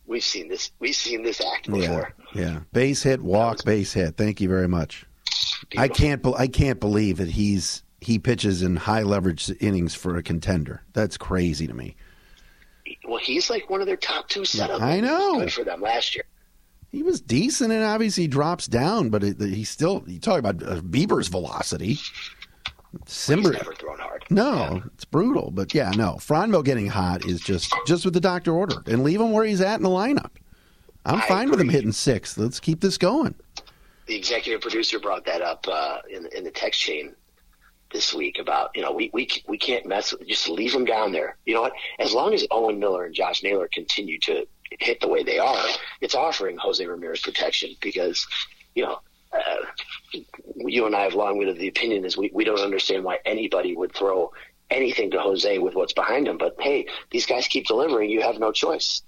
[0.05, 0.71] We've seen this.
[0.79, 2.13] We've seen this act before.
[2.33, 2.59] yeah.
[2.73, 4.17] Base hit, walk, base hit.
[4.17, 5.05] Thank you very much.
[5.77, 6.21] I can't.
[6.21, 10.83] Be- I can't believe that he's he pitches in high leverage innings for a contender.
[10.93, 11.95] That's crazy to me.
[13.07, 14.81] Well, he's like one of their top two setup.
[14.81, 15.39] I know.
[15.39, 16.25] Good for them last year.
[16.93, 20.03] He was decent, and obviously drops down, but it, he still.
[20.05, 21.97] You talk about uh, Bieber's velocity.
[23.07, 24.23] Cimber, never thrown hard.
[24.29, 25.49] no, it's brutal.
[25.49, 26.13] But yeah, no.
[26.19, 29.59] Franmil getting hot is just just what the doctor ordered, and leave him where he's
[29.61, 30.29] at in the lineup.
[31.03, 32.37] I'm I fine with him hitting six.
[32.37, 33.33] Let's keep this going.
[34.05, 37.15] the executive producer brought that up uh, in in the text chain
[37.91, 41.11] this week about you know we we we can't mess with just leave them down
[41.11, 41.37] there.
[41.47, 41.73] You know what?
[41.97, 44.45] As long as Owen Miller and Josh Naylor continue to
[44.79, 45.65] hit the way they are,
[46.01, 48.25] it's offering Jose Ramirez protection because
[48.75, 48.99] you know.
[49.31, 50.19] Uh,
[50.55, 53.17] you and I have long been of the opinion is we, we don't understand why
[53.25, 54.31] anybody would throw
[54.69, 56.37] anything to Jose with what's behind him.
[56.37, 58.09] But hey, these guys keep delivering.
[58.09, 59.01] You have no choice.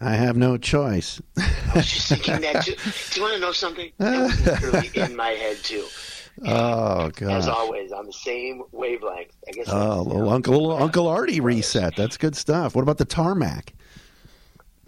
[0.00, 1.20] I have no choice.
[1.38, 2.74] I was just thinking that too.
[2.74, 3.92] Do you want to know something?
[3.98, 5.86] That was in my head too.
[6.44, 7.30] Oh God!
[7.30, 9.32] As always, on the same wavelength.
[9.48, 9.68] I guess.
[9.70, 11.96] Oh, little Uncle little Uncle Artie reset.
[11.96, 12.74] That's good stuff.
[12.74, 13.72] What about the tarmac?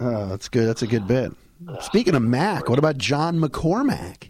[0.01, 0.67] Oh, that's good.
[0.69, 1.33] That's a good bit.
[1.81, 4.29] Speaking of Mac, what about John McCormack?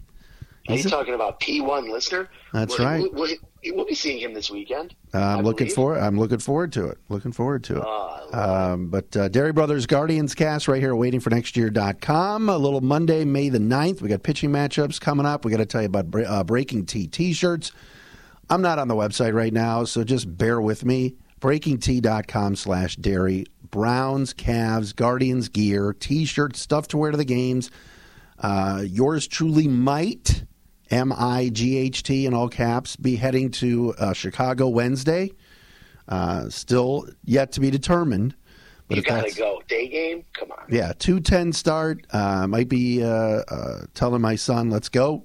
[0.69, 2.29] Are you He's talking about P1 listener?
[2.53, 3.05] That's right.
[3.13, 4.95] We'll, be seeing him this weekend.
[5.15, 5.99] Uh, I'm looking for.
[5.99, 6.99] I'm looking forward to it.
[7.09, 7.85] Looking forward to it.
[7.85, 12.49] Love Um, but uh, Dery Brothers Guardians cast right here at waitingfornextyear.com.
[12.49, 14.03] A little Monday, May the 9th.
[14.03, 15.45] We got pitching matchups coming up.
[15.45, 17.73] We got to tell you about uh, Breaking T t-shirts.
[18.51, 21.17] I'm not on the website right now, so just bear with me.
[21.41, 23.47] BreakingT.com slash dery.
[23.71, 27.71] Browns, Cavs, Guardians gear, t-shirts, stuff to wear to the games.
[28.39, 30.45] Uh, yours truly might,
[30.91, 35.33] M I G H T in all caps, be heading to uh, Chicago Wednesday.
[36.09, 38.35] Uh, still yet to be determined.
[38.87, 39.63] But You if got to go.
[39.69, 40.25] Day game?
[40.33, 40.65] Come on.
[40.71, 42.07] Yeah, two ten start.
[42.11, 45.25] Uh, might be uh, uh, telling my son, "Let's go,"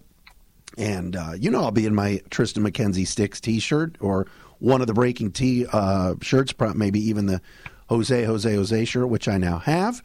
[0.77, 4.27] and uh, you know I'll be in my Triston McKenzie Sticks T-shirt or
[4.63, 7.41] one of the Breaking T uh, shirts, maybe even the
[7.89, 10.01] Jose Jose Jose shirt, which I now have.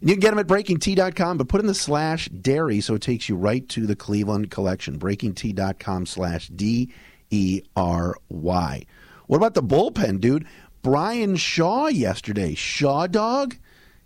[0.00, 3.28] You can get them at breakingt.com, but put in the slash dery so it takes
[3.28, 4.98] you right to the Cleveland collection.
[4.98, 6.92] Breakingt.com slash D
[7.30, 8.84] E R Y.
[9.28, 10.44] What about the bullpen, dude?
[10.82, 12.54] Brian Shaw yesterday.
[12.54, 13.56] Shaw dog?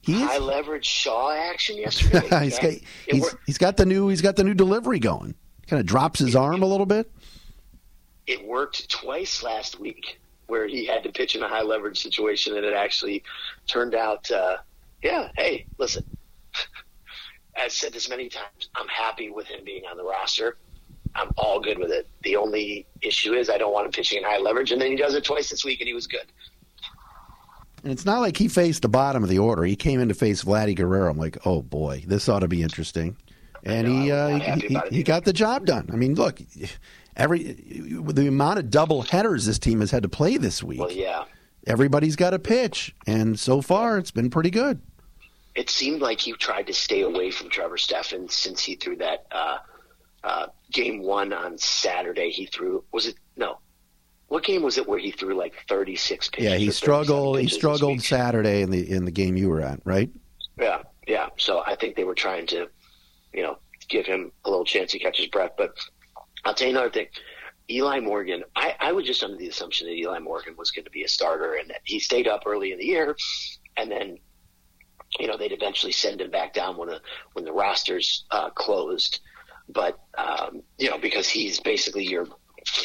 [0.03, 2.29] He is, High leverage Shaw action yesterday.
[2.45, 2.73] he's, got,
[3.09, 5.35] he's, he's got the new he's got the new delivery going.
[5.67, 7.11] Kind of drops his arm a little bit.
[8.29, 12.57] It worked twice last week where he had to pitch in a high leverage situation
[12.57, 13.23] and it actually
[13.67, 14.59] turned out uh,
[15.03, 16.05] yeah hey listen
[17.57, 20.59] i've said this many times i'm happy with him being on the roster
[21.15, 24.25] i'm all good with it the only issue is i don't want him pitching in
[24.25, 26.31] high leverage and then he does it twice this week and he was good
[27.83, 29.63] And it's not like he faced the bottom of the order.
[29.63, 31.09] He came in to face Vladdy Guerrero.
[31.09, 33.17] I'm like, oh boy, this ought to be interesting.
[33.65, 35.89] And he uh, he, he got the job done.
[35.93, 36.41] I mean, look,
[37.17, 40.81] every the amount of double headers this team has had to play this week.
[40.81, 41.25] well yeah
[41.67, 44.81] Everybody's got a pitch, and so far it's been pretty good.
[45.55, 49.27] it seemed like he tried to stay away from Trevor Stephan since he threw that
[49.33, 49.59] uh,
[50.25, 52.31] uh, game one on Saturday.
[52.31, 53.59] He threw was it no?
[54.29, 56.51] What game was it where he threw like thirty six pitches?
[56.51, 57.39] Yeah, he struggled.
[57.41, 58.01] He struggled?
[58.03, 60.09] Saturday in the in the game you were at, right?
[60.59, 61.29] Yeah, yeah.
[61.37, 62.69] So I think they were trying to,
[63.33, 65.53] you know, give him a little chance to catch his breath.
[65.57, 65.73] But
[66.45, 67.07] I'll tell you another thing.
[67.71, 70.91] Eli Morgan, I, I was just under the assumption that Eli Morgan was going to
[70.91, 73.15] be a starter and that he stayed up early in the year
[73.77, 74.19] and then,
[75.21, 77.01] you know, they'd eventually send him back down when the,
[77.35, 79.21] when the rosters uh, closed.
[79.69, 82.27] But, um, you know, because he's basically your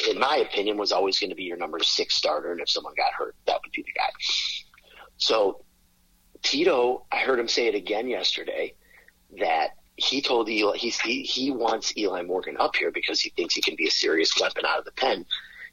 [0.09, 2.51] in my opinion, was always going to be your number six starter.
[2.51, 4.09] And if someone got hurt, that would be the guy.
[5.17, 5.65] So
[6.41, 8.75] Tito, I heard him say it again yesterday
[9.39, 10.89] that he told Eli he,
[11.23, 14.63] he wants Eli Morgan up here because he thinks he can be a serious weapon
[14.67, 15.25] out of the pen.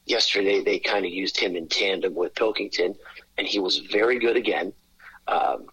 [0.04, 2.94] Yesterday they kind of used him in tandem with Pilkington,
[3.38, 4.72] and he was very good again.
[5.28, 5.66] Um,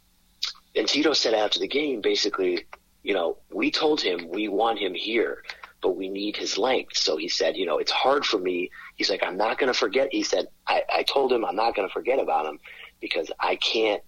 [0.75, 2.65] and Tito said after the game, basically,
[3.03, 5.43] you know, we told him we want him here,
[5.81, 6.97] but we need his length.
[6.97, 8.69] So he said, you know, it's hard for me.
[8.95, 10.09] He's like, I'm not going to forget.
[10.11, 12.59] He said, I, I told him I'm not going to forget about him
[12.99, 14.03] because I can't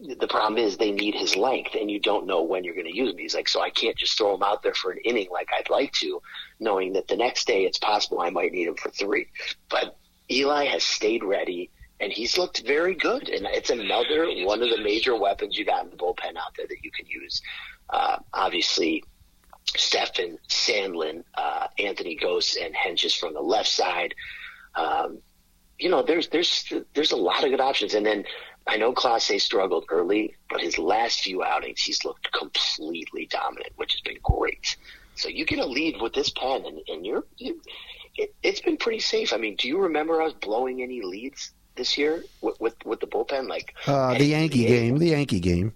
[0.00, 2.96] the problem is they need his length and you don't know when you're going to
[2.96, 3.18] use him.
[3.18, 5.68] He's like, so I can't just throw him out there for an inning like I'd
[5.68, 6.22] like to,
[6.58, 9.28] knowing that the next day it's possible I might need him for three.
[9.68, 9.98] But
[10.30, 13.28] Eli has stayed ready and he's looked very good.
[13.28, 16.66] And it's another one of the major weapons you got in the bullpen out there
[16.66, 17.42] that you can use.
[17.90, 19.04] Uh, obviously,
[19.76, 24.14] Stephan, Sandlin, uh, Anthony Gose, and Hentges from the left side.
[24.74, 25.18] Um,
[25.78, 28.24] you know, there's there's there's a lot of good options, and then
[28.70, 33.94] I know Clase struggled early, but his last few outings, he's looked completely dominant, which
[33.94, 34.76] has been great.
[35.16, 37.60] So you get a lead with this pen, and, and you're you,
[38.16, 39.32] it, has been pretty safe.
[39.32, 43.08] I mean, do you remember us blowing any leads this year with with, with the
[43.08, 43.48] bullpen?
[43.48, 45.74] Like uh, the Yankee game, the Yankee game.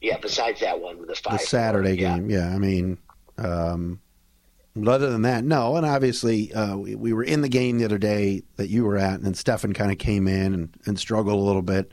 [0.00, 2.28] Yeah, besides that one with the five, the Saturday game.
[2.28, 2.98] Yeah, I mean,
[3.38, 4.00] um,
[4.76, 5.76] other than that, no.
[5.76, 8.98] And obviously, uh, we, we, were in the game the other day that you were
[8.98, 11.92] at, and then Stephan kind of came in and, and struggled a little bit.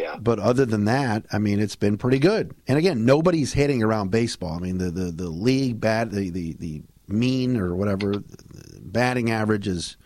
[0.00, 0.16] Yeah.
[0.16, 2.54] But other than that, I mean, it's been pretty good.
[2.66, 4.54] And again, nobody's hitting around baseball.
[4.54, 8.22] I mean, the the, the league bat the, the the mean or whatever
[8.80, 9.96] batting average is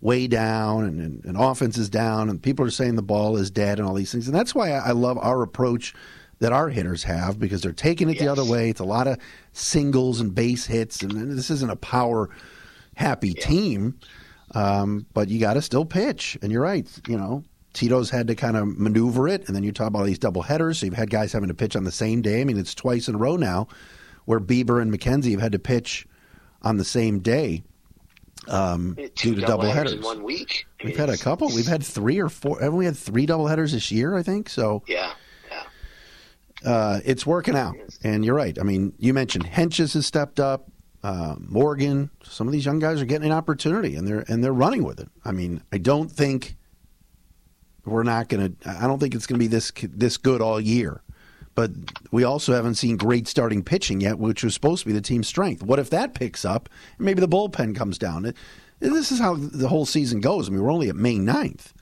[0.00, 3.50] way down, and, and, and offense is down, and people are saying the ball is
[3.50, 4.26] dead, and all these things.
[4.26, 5.94] And that's why I, I love our approach
[6.40, 8.22] that our hitters have because they're taking it yes.
[8.22, 8.70] the other way.
[8.70, 9.18] It's a lot of
[9.52, 12.30] singles and base hits, and this isn't a power
[12.94, 13.46] happy yeah.
[13.46, 13.98] team.
[14.54, 16.88] Um, but you got to still pitch, and you're right.
[17.06, 17.44] You know,
[17.78, 20.80] Tito's had to kind of maneuver it, and then you talk about these double headers.
[20.80, 22.40] So you've had guys having to pitch on the same day.
[22.40, 23.68] I mean, it's twice in a row now
[24.24, 26.04] where Bieber and McKenzie have had to pitch
[26.60, 27.62] on the same day
[28.48, 29.92] um, due to double headers.
[29.92, 30.66] In one week.
[30.82, 31.46] We've had a couple.
[31.54, 32.58] We've had three or four.
[32.58, 34.16] Haven't we had three double headers this year?
[34.16, 34.82] I think so.
[34.88, 35.12] Yeah.
[35.48, 36.68] yeah.
[36.68, 38.58] Uh, it's working out, and you're right.
[38.58, 40.68] I mean, you mentioned Hentges has stepped up.
[41.04, 44.52] Uh, Morgan, some of these young guys are getting an opportunity, and they're and they're
[44.52, 45.08] running with it.
[45.24, 46.56] I mean, I don't think
[47.88, 48.70] we're not going to.
[48.70, 51.02] I don't think it's going to be this this good all year.
[51.54, 51.72] But
[52.12, 55.26] we also haven't seen great starting pitching yet, which was supposed to be the team's
[55.26, 55.60] strength.
[55.60, 56.68] What if that picks up?
[57.00, 58.26] Maybe the bullpen comes down.
[58.26, 58.36] It,
[58.78, 60.48] this is how the whole season goes.
[60.48, 61.72] I mean, we're only at May 9th.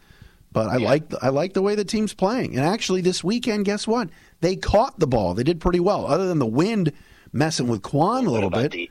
[0.50, 0.88] But I yeah.
[0.88, 2.56] like I like the way the team's playing.
[2.56, 4.08] And actually, this weekend, guess what?
[4.40, 5.34] They caught the ball.
[5.34, 6.92] They did pretty well, other than the wind
[7.34, 8.72] messing with Kwan a little bit.
[8.72, 8.90] The,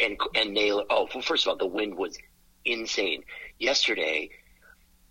[0.00, 0.82] and and Naylor.
[0.90, 2.18] Oh, well, first of all, the wind was
[2.64, 3.22] insane
[3.60, 4.28] yesterday.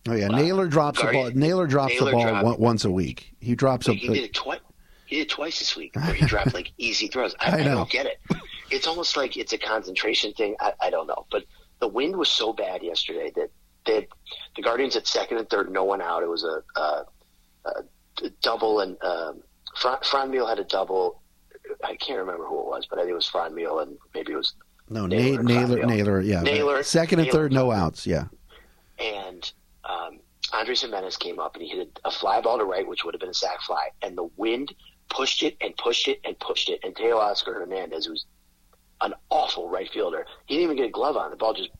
[0.07, 1.31] Oh yeah, uh, Naylor drops the ball.
[1.33, 3.35] Naylor drops Naylor the ball dropped, once a week.
[3.39, 3.93] He drops a.
[3.93, 4.59] He did it twice.
[5.07, 7.35] He did it twice this week, where he dropped like easy throws.
[7.39, 8.19] I, I, I, don't get it.
[8.69, 10.55] It's almost like it's a concentration thing.
[10.59, 11.45] I, I don't know, but
[11.79, 13.49] the wind was so bad yesterday that
[13.85, 14.07] they
[14.55, 16.23] the Guardians at second and third, no one out.
[16.23, 17.05] It was a, a,
[17.65, 19.41] a double, and um,
[19.75, 21.21] Franmil had a double.
[21.83, 24.37] I can't remember who it was, but I think it was Franmil, and maybe it
[24.37, 24.53] was
[24.89, 28.25] no Naylor, Naylor, Naylor, yeah, Naylor, second and Naylor, third, no outs, yeah,
[28.99, 29.51] and
[29.87, 30.19] um,
[30.53, 33.21] Andres Gimenez came up and he hit a fly ball to right, which would have
[33.21, 34.73] been a sac fly, and the wind
[35.09, 36.79] pushed it and pushed it and pushed it.
[36.83, 38.25] And Teoscar Hernandez, who's
[39.01, 41.31] an awful right fielder, he didn't even get a glove on.
[41.31, 41.71] The ball just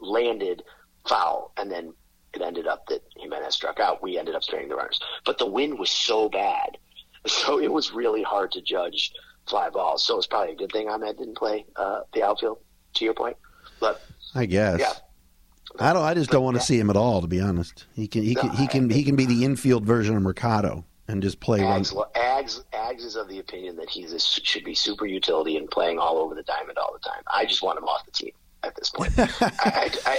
[0.00, 0.62] landed
[1.06, 1.92] foul, and then
[2.32, 4.02] it ended up that Gimenez struck out.
[4.02, 6.78] We ended up straining the runners, but the wind was so bad,
[7.26, 9.12] so it was really hard to judge
[9.48, 10.04] fly balls.
[10.04, 12.58] So it's probably a good thing Ahmed didn't play uh, the outfield.
[12.94, 13.36] To your point,
[13.80, 14.00] but
[14.36, 14.92] I guess yeah.
[15.80, 16.02] I don't.
[16.02, 17.20] I just don't want to see him at all.
[17.20, 18.22] To be honest, he can.
[18.22, 18.50] He can.
[18.50, 18.90] he can.
[18.90, 21.60] He can be the infield version of Mercado and just play.
[21.60, 22.08] Ags, one.
[22.14, 26.18] Ags, Ags is of the opinion that he should be super utility and playing all
[26.18, 27.22] over the diamond all the time.
[27.26, 28.32] I just want him off the team
[28.62, 29.12] at this point.
[29.18, 29.28] I,
[29.60, 30.18] I, I,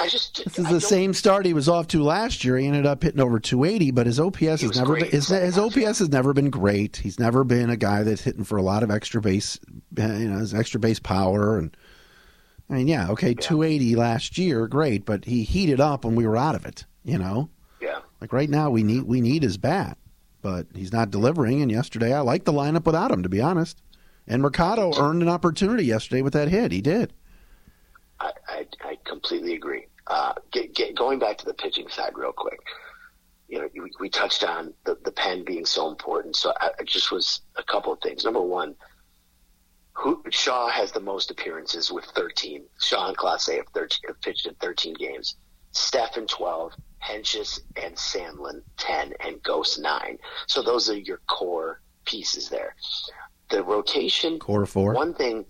[0.00, 2.56] I, just this is the same start he was off to last year.
[2.56, 5.98] He ended up hitting over 280, but his OPS has never been, his, his OPS
[5.98, 6.96] has never been great.
[6.96, 9.58] He's never been a guy that's hitting for a lot of extra base,
[9.96, 11.76] you know, his extra base power and
[12.70, 13.40] I mean, yeah, okay, yeah.
[13.40, 17.18] 280 last year, great, but he heated up when we were out of it, you
[17.18, 17.50] know?
[17.80, 18.00] Yeah.
[18.20, 19.98] Like right now we need we need his bat,
[20.40, 23.82] but he's not delivering and yesterday I liked the lineup without him to be honest.
[24.26, 26.72] And Mercado earned an opportunity yesterday with that hit.
[26.72, 27.12] He did.
[28.20, 29.86] I, I, I completely agree.
[30.06, 32.60] Uh, get, get, going back to the pitching side real quick.
[33.48, 36.36] You know, we, we touched on the, the pen being so important.
[36.36, 38.24] So I, it just was a couple of things.
[38.24, 38.74] Number one,
[39.94, 42.64] who Shaw has the most appearances with 13.
[42.80, 45.36] Shaw and Clase have, 13, have pitched in 13 games.
[45.72, 50.18] Stephan 12, Hentges and Sandlin 10, and Gose 9.
[50.46, 52.74] So those are your core pieces there.
[53.50, 54.94] The rotation, core four.
[54.94, 55.44] One thing,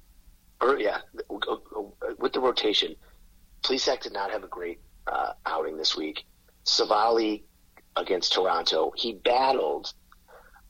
[0.60, 0.98] or yeah,
[2.18, 2.96] with the rotation,
[3.62, 6.24] Plesac did not have a great uh, outing this week.
[6.64, 7.42] Civale
[7.96, 9.92] against Toronto, he battled.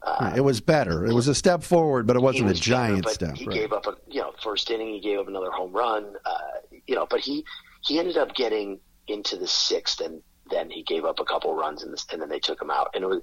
[0.05, 1.07] Uh, it was better.
[1.07, 3.37] It was a step forward, but it wasn't was a giant better, step.
[3.37, 3.55] He right.
[3.55, 4.93] gave up a you know first inning.
[4.93, 6.15] He gave up another home run.
[6.25, 6.39] Uh,
[6.87, 7.45] you know, but he
[7.83, 11.83] he ended up getting into the sixth, and then he gave up a couple runs,
[11.83, 12.91] and, and then they took him out.
[12.95, 13.23] And it was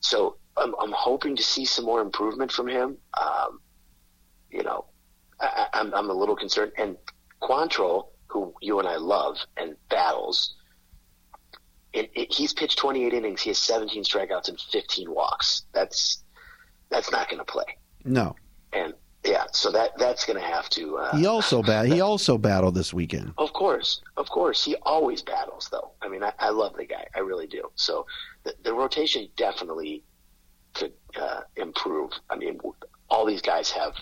[0.00, 2.96] so I'm, I'm hoping to see some more improvement from him.
[3.20, 3.60] Um,
[4.50, 4.86] you know,
[5.40, 6.72] I, I'm I'm a little concerned.
[6.78, 6.96] And
[7.42, 10.54] Quantrill, who you and I love and battles
[11.94, 13.40] it, it, he's pitched 28 innings.
[13.40, 15.62] He has 17 strikeouts and 15 walks.
[15.72, 16.22] That's
[16.90, 17.64] that's not going to play.
[18.04, 18.36] No.
[18.72, 18.92] And
[19.24, 20.98] yeah, so that that's going to have to.
[20.98, 21.86] Uh, he also bat.
[21.86, 23.32] He also battled this weekend.
[23.38, 25.68] Of course, of course, he always battles.
[25.70, 27.06] Though I mean, I, I love the guy.
[27.14, 27.70] I really do.
[27.76, 28.06] So
[28.42, 30.02] the, the rotation definitely
[30.74, 32.10] could uh, improve.
[32.28, 32.60] I mean,
[33.08, 33.94] all these guys have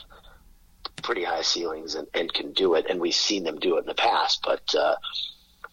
[1.03, 3.87] pretty high ceilings and, and can do it, and we've seen them do it in
[3.87, 4.43] the past.
[4.43, 4.97] But uh,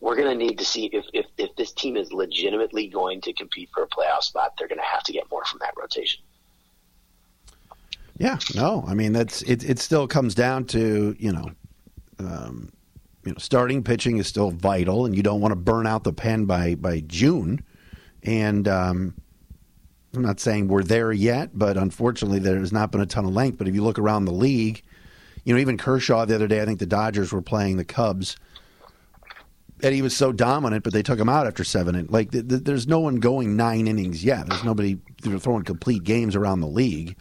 [0.01, 3.33] we're going to need to see if, if, if this team is legitimately going to
[3.33, 6.21] compete for a playoff spot, they're going to have to get more from that rotation.
[8.17, 9.63] Yeah, no, I mean that's it.
[9.63, 11.51] It still comes down to you know,
[12.19, 12.69] um,
[13.23, 16.11] you know, starting pitching is still vital, and you don't want to burn out the
[16.11, 17.63] pen by by June.
[18.23, 19.13] And um,
[20.13, 23.31] I'm not saying we're there yet, but unfortunately, there has not been a ton of
[23.31, 23.57] length.
[23.57, 24.83] But if you look around the league,
[25.45, 28.35] you know, even Kershaw the other day, I think the Dodgers were playing the Cubs
[29.81, 31.95] and he was so dominant, but they took him out after seven.
[31.95, 34.47] And like, th- th- there's no one going nine innings yet.
[34.47, 37.15] There's nobody throwing complete games around the league.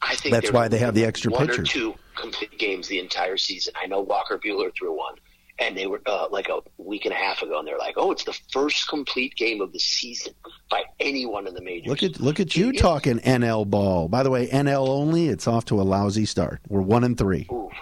[0.00, 1.68] I think that's why they have the extra one pitchers.
[1.70, 3.74] or two complete games the entire season.
[3.80, 5.14] I know Walker Buehler threw one,
[5.58, 8.12] and they were uh, like a week and a half ago, and they're like, "Oh,
[8.12, 10.34] it's the first complete game of the season
[10.70, 14.08] by anyone in the majors." Look at look at you talking NL ball.
[14.08, 15.28] By the way, NL only.
[15.28, 16.60] It's off to a lousy start.
[16.68, 17.46] We're one and three.
[17.50, 17.70] Ooh.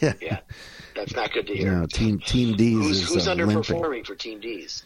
[0.00, 0.12] Yeah.
[0.20, 0.38] yeah.
[0.96, 1.72] That's not good to hear.
[1.72, 4.04] No, team Team D's who's, is who's uh, underperforming limping.
[4.04, 4.82] for Team D's?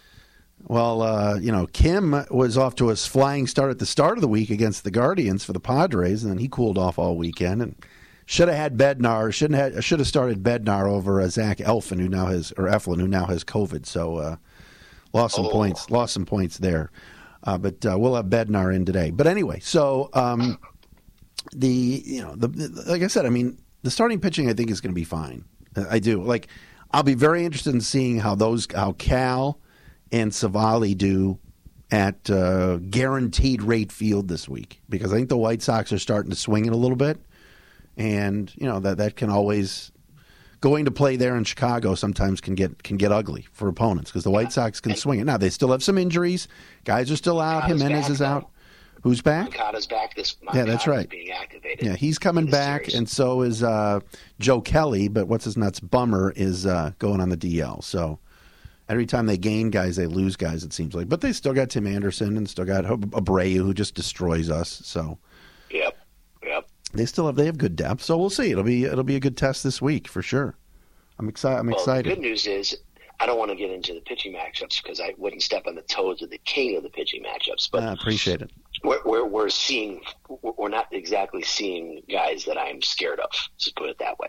[0.66, 4.20] Well, uh, you know, Kim was off to a flying start at the start of
[4.23, 7.62] the week against the Guardians for the Padres, and then he cooled off all weekend
[7.62, 7.75] and
[8.27, 9.33] should have had Bednar.
[9.33, 13.01] Shouldn't have should have started Bednar over uh, Zach Elfin, who now has or Eflin,
[13.01, 13.87] who now has COVID.
[13.87, 14.37] So uh,
[15.14, 15.51] lost some Oh.
[15.51, 15.88] points.
[15.90, 16.90] Lost some points there.
[17.42, 19.11] Uh, but uh, we'll have Bednar in today.
[19.11, 20.59] But anyway, so um,
[21.55, 24.70] the you know the, the like I said, I mean the starting pitching I think
[24.70, 25.44] is going to be fine.
[25.76, 26.48] I do like.
[26.92, 29.59] I'll be very interested in seeing how those how Cal
[30.11, 31.38] and Civale do
[31.90, 36.30] at uh, guaranteed rate field this week because I think the White Sox are starting
[36.30, 37.18] to swing it a little bit,
[37.96, 39.92] and you know that that can always
[40.61, 44.24] going to play there in Chicago sometimes can get can get ugly for opponents because
[44.24, 45.24] the White Sox can swing it.
[45.24, 46.48] Now they still have some injuries.
[46.85, 47.64] Guys are still out.
[47.64, 48.50] Jimenez is out.
[49.02, 49.44] Who's back?
[49.44, 50.14] Moncada's back.
[50.14, 51.08] This Yeah, that's right.
[51.08, 51.86] Being activated.
[51.86, 52.94] Yeah, he's coming back, series.
[52.94, 54.00] and so is uh,
[54.38, 55.08] Joe Kelly.
[55.08, 55.80] But what's his nuts?
[55.80, 57.82] Bummer is uh, going on the DL.
[57.82, 58.18] So
[58.88, 60.64] every time they gain guys, they lose guys.
[60.64, 63.94] It seems like, but they still got Tim Anderson and still got Abreu, who just
[63.94, 64.82] destroys us.
[64.84, 65.18] So
[65.70, 65.96] Yep.
[66.42, 66.68] Yep.
[66.92, 68.02] they still have they have good depth.
[68.02, 68.50] So we'll see.
[68.50, 70.56] It'll be it'll be a good test this week for sure.
[71.18, 71.58] I'm excited.
[71.58, 72.76] I'm Well, the good news is
[73.20, 75.82] I don't want to get into the pitching matchups because I wouldn't step on the
[75.82, 77.70] toes of the king of the pitching matchups.
[77.70, 78.50] But I appreciate it.
[78.83, 83.31] We're, we're, we're seeing, we're not exactly seeing guys that I'm scared of.
[83.59, 84.29] Just put it that way.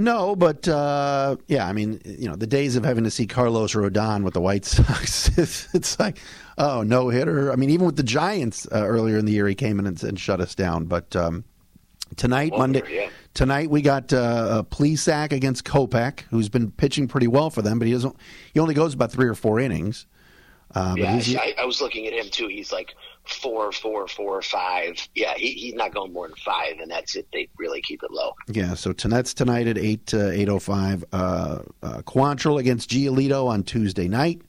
[0.00, 3.74] No, but uh, yeah, I mean, you know, the days of having to see Carlos
[3.74, 6.18] Rodon with the White Sox, it's, it's like,
[6.56, 7.52] oh, no hitter.
[7.52, 10.00] I mean, even with the Giants uh, earlier in the year, he came in and,
[10.04, 10.84] and shut us down.
[10.84, 11.44] But um,
[12.16, 13.10] tonight, Wonder, Monday, yeah.
[13.34, 17.80] tonight we got uh, a Plesac against Kopech, who's been pitching pretty well for them,
[17.80, 18.14] but he doesn't.
[18.54, 20.06] He only goes about three or four innings.
[20.74, 22.46] Uh, but Yeah, I, I was looking at him too.
[22.46, 22.94] He's like
[23.28, 24.96] four, four, four, five.
[25.14, 27.26] Yeah, he, he's not going more than five, and that's it.
[27.32, 28.32] They really keep it low.
[28.48, 31.04] Yeah, so tonight's tonight at eight uh, eight oh five.
[31.12, 34.42] Uh, uh, Quantrill against Giolito on Tuesday night,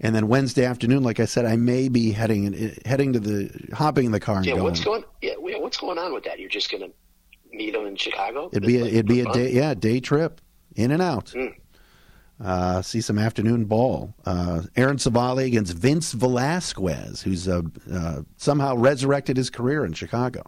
[0.00, 1.02] and then Wednesday afternoon.
[1.02, 4.46] Like I said, I may be heading heading to the hopping in the car and
[4.46, 4.64] Yeah, going.
[4.64, 5.04] what's going?
[5.22, 6.38] Yeah, yeah, what's going on with that?
[6.38, 8.48] You're just going to meet him in Chicago?
[8.52, 10.40] It'd be a, it'd be a day yeah day trip
[10.74, 11.26] in and out.
[11.26, 11.54] Mm.
[12.42, 14.14] Uh, see some afternoon ball.
[14.26, 20.42] Uh, Aaron Civale against Vince Velasquez, who's uh, uh, somehow resurrected his career in Chicago.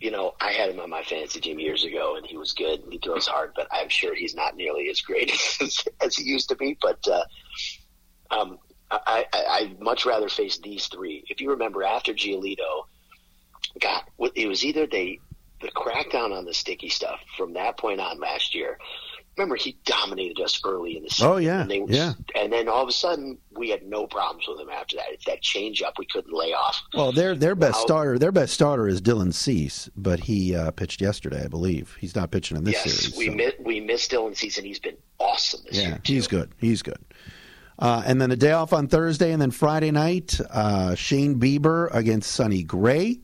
[0.00, 2.82] you know, I had him on my fantasy team years ago, and he was good.
[2.90, 5.30] He throws hard, but I'm sure he's not nearly as great
[5.60, 6.76] as, as he used to be.
[6.80, 7.24] But uh,
[8.30, 8.58] um,
[8.90, 11.24] I, I, I'd much rather face these three.
[11.28, 12.84] If you remember, after Giolito
[13.78, 15.20] got, it was either they
[15.60, 18.78] the crackdown on the sticky stuff from that point on last year.
[19.40, 21.26] Remember, he dominated us early in the season.
[21.32, 22.12] Oh, yeah, and they, yeah.
[22.36, 25.06] And then all of a sudden, we had no problems with him after that.
[25.08, 26.82] It's that change up we couldn't lay off.
[26.92, 31.00] Well, their their best starter their best starter is Dylan Cease, but he uh, pitched
[31.00, 31.96] yesterday, I believe.
[31.98, 33.16] He's not pitching in this yes, series.
[33.16, 34.66] we so- mi- we missed Dylan season.
[34.66, 36.00] He's been awesome this Yeah, year.
[36.04, 36.52] he's good.
[36.58, 36.98] He's good.
[37.78, 41.88] Uh, and then a day off on Thursday, and then Friday night, uh, Shane Bieber
[41.94, 43.20] against Sonny Gray.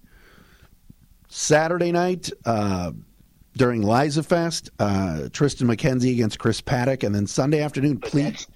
[1.28, 2.92] Saturday night, uh,
[3.56, 8.46] during Liza Fest, uh, Triston McKenzie against Chris Paddack, and then Sunday afternoon, But please.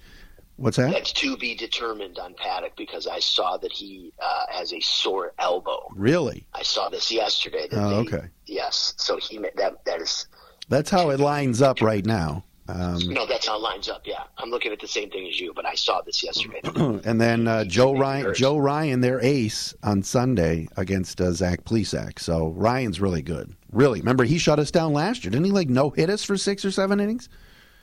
[0.57, 0.91] What's that?
[0.91, 5.33] That's to be determined on Paddack because I saw that he uh, has a sore
[5.39, 5.91] elbow.
[5.95, 6.45] Really?
[6.53, 7.67] I saw this yesterday.
[7.71, 8.27] That Oh, they- okay.
[8.45, 10.27] Yes, so he that that is
[10.69, 12.43] That's how it lines up right now.
[12.67, 14.03] Um, no, that's how it lines up.
[14.05, 16.61] Yeah, I'm looking at the same thing as you, but I saw this yesterday.
[17.03, 18.33] and then uh, Joe Ryan.
[18.33, 22.19] Joe Ryan, their ace on Sunday against uh, Zach Plesac.
[22.19, 23.53] So Ryan's really good.
[23.71, 25.51] Really, remember he shut us down last year, didn't he?
[25.51, 27.29] Like no hit us for six or seven innings.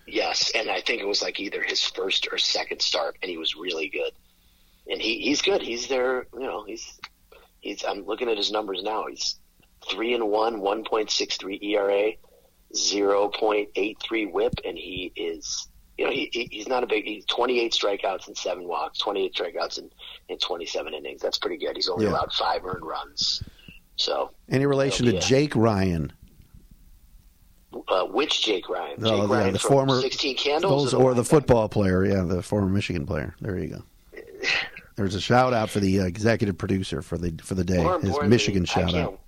[0.07, 3.37] yes, and I think it was like either his first or second start, and he
[3.37, 4.13] was really good.
[4.91, 5.61] And he he's good.
[5.61, 6.27] He's there.
[6.33, 6.99] You know, he's
[7.61, 7.85] he's.
[7.85, 9.07] I'm looking at his numbers now.
[9.07, 9.39] He's
[9.91, 12.13] three and one, one point six three ERA,
[12.75, 15.69] zero point eight three WHIP, and he is.
[15.97, 17.05] You know, he, he he's not a big.
[17.07, 19.91] He's 28 strikeouts and seven walks, 28 strikeouts in,
[20.29, 21.21] in 27 innings.
[21.21, 21.75] That's pretty good.
[21.75, 22.13] He's only Yeah.
[22.13, 23.43] allowed five earned runs.
[23.97, 25.19] So, Any relation to Yeah.
[25.19, 26.13] Jake Ryan?
[27.89, 28.97] uh, which Jake Ryan?
[29.03, 32.43] Oh, Jake yeah, Ryan the former 16 Candles, Those or the football player, yeah, the
[32.43, 33.35] former Michigan player.
[33.41, 33.83] There you go.
[34.97, 37.83] There's a shout out for the uh, executive producer for the for the day.
[38.03, 39.19] His Michigan shout out.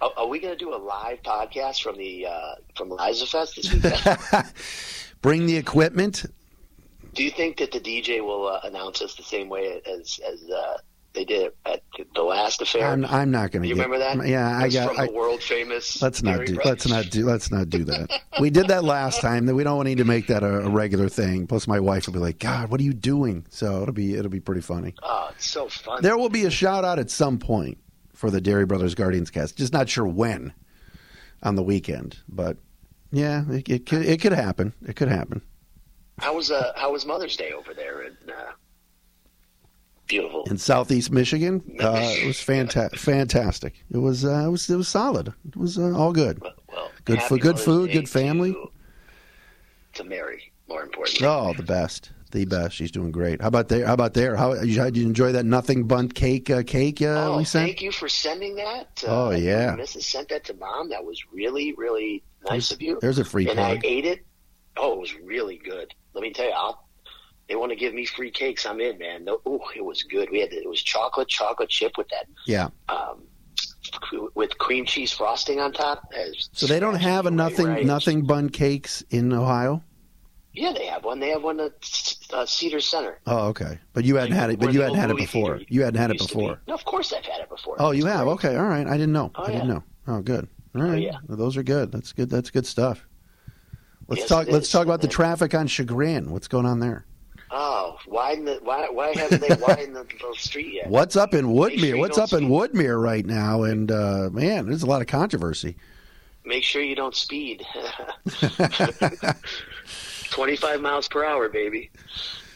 [0.00, 3.56] Are, are we going to do a live podcast from the uh, from Liza Fest
[3.56, 4.18] this weekend?
[5.22, 6.24] Bring the equipment.
[7.14, 10.48] do you think that the DJ will uh, announce us the same way as as
[10.48, 10.76] uh,
[11.14, 11.82] they did at
[12.14, 12.86] the last affair?
[12.86, 13.68] I'm, I'm not going to.
[13.68, 14.24] you remember that?
[14.28, 14.90] Yeah, I got.
[14.90, 16.00] from I, the world famous.
[16.00, 16.60] let's not do.
[16.64, 17.26] Let's not do.
[17.26, 18.20] Let's not do that.
[18.40, 19.46] we did that last time.
[19.46, 21.48] That we don't need to make that a, a regular thing.
[21.48, 24.30] Plus, my wife will be like, "God, what are you doing?" So it'll be it'll
[24.30, 24.94] be pretty funny.
[25.02, 26.02] Oh, it's so fun.
[26.02, 27.78] There will be a shout out at some point
[28.18, 29.56] for the Dery Brothers Guardians cast.
[29.56, 30.52] Just not sure when
[31.44, 32.56] on the weekend, but
[33.12, 34.72] yeah, it, it could it could happen.
[34.86, 35.40] It could happen.
[36.18, 38.02] How was uh, how was Mother's Day over there?
[38.02, 38.52] In, uh,
[40.08, 40.42] beautiful.
[40.50, 41.62] in Southeast Michigan.
[41.80, 43.84] Uh, it was fanta- fantastic.
[43.92, 45.32] It was uh, it was it was solid.
[45.46, 46.40] It was uh, all good.
[46.42, 48.52] well, Good happy food- good Mother's food, Day good family.
[48.52, 48.70] To,
[49.94, 51.26] to Mary, more importantly.
[51.26, 52.74] Oh, the best, the best.
[52.76, 53.40] She's doing great.
[53.40, 53.86] How about there?
[53.86, 54.36] How about there?
[54.36, 57.66] How did you enjoy that Nothing Bundt cake uh, cake uh, oh, we sent?
[57.66, 59.02] thank you for sending that.
[59.06, 59.74] Oh, Uh, yeah.
[59.76, 60.02] Mrs.
[60.04, 60.88] sent that to mom.
[60.90, 62.98] That was really, really nice of you.
[63.00, 63.78] There's a free and plug.
[63.78, 64.24] I ate it.
[64.76, 65.92] Oh, it was really good.
[66.14, 66.86] Let me tell you, I'll,
[67.48, 68.66] they want to give me free cakes.
[68.66, 69.24] I'm in, man.
[69.24, 70.30] No, ooh, it was good.
[70.30, 72.68] We had the, it was chocolate chocolate chip with that Yeah.
[72.88, 73.22] um,
[74.34, 76.02] with cream cheese frosting on top.
[76.52, 77.86] So they don't have a nothing right.
[77.86, 79.82] Nothing Bundt cakes in Ohio.
[80.58, 81.20] Yeah, they have one.
[81.20, 81.72] They have one at
[82.32, 83.20] uh, Cedar Center.
[83.26, 83.78] Oh, okay.
[83.92, 84.58] But you hadn't had it.
[84.58, 85.58] But you hadn't had it before.
[85.58, 86.60] theater You hadn't had it before.
[86.66, 87.76] No, of course I've had it before.
[87.78, 88.26] Oh, you have.
[88.26, 88.56] Okay.
[88.56, 88.86] All right.
[88.86, 89.30] I didn't know.
[89.36, 89.74] Oh, I didn't yeah.
[89.74, 89.84] know.
[90.08, 90.48] Oh, good.
[90.74, 91.00] All right.
[91.00, 91.18] yeah.
[91.26, 91.92] Well, those are good.
[91.92, 92.28] That's good.
[92.28, 93.06] That's good stuff.
[94.08, 94.48] Let's Yes, talk.
[94.48, 96.30] Let's talk about the traffic on Chagrin.
[96.30, 97.04] What's going on there?
[97.50, 98.88] Oh, widen the why?
[98.90, 100.88] Why haven't they widened the, the street yet?
[100.88, 101.90] What's up in Woodmere?
[101.90, 102.48] sure What's up in.
[102.48, 103.62] Woodmere right now?
[103.62, 105.76] And uh, man, there's a lot of controversy.
[106.44, 107.64] Make sure you don't speed.
[110.38, 111.90] Twenty-five miles per hour, baby.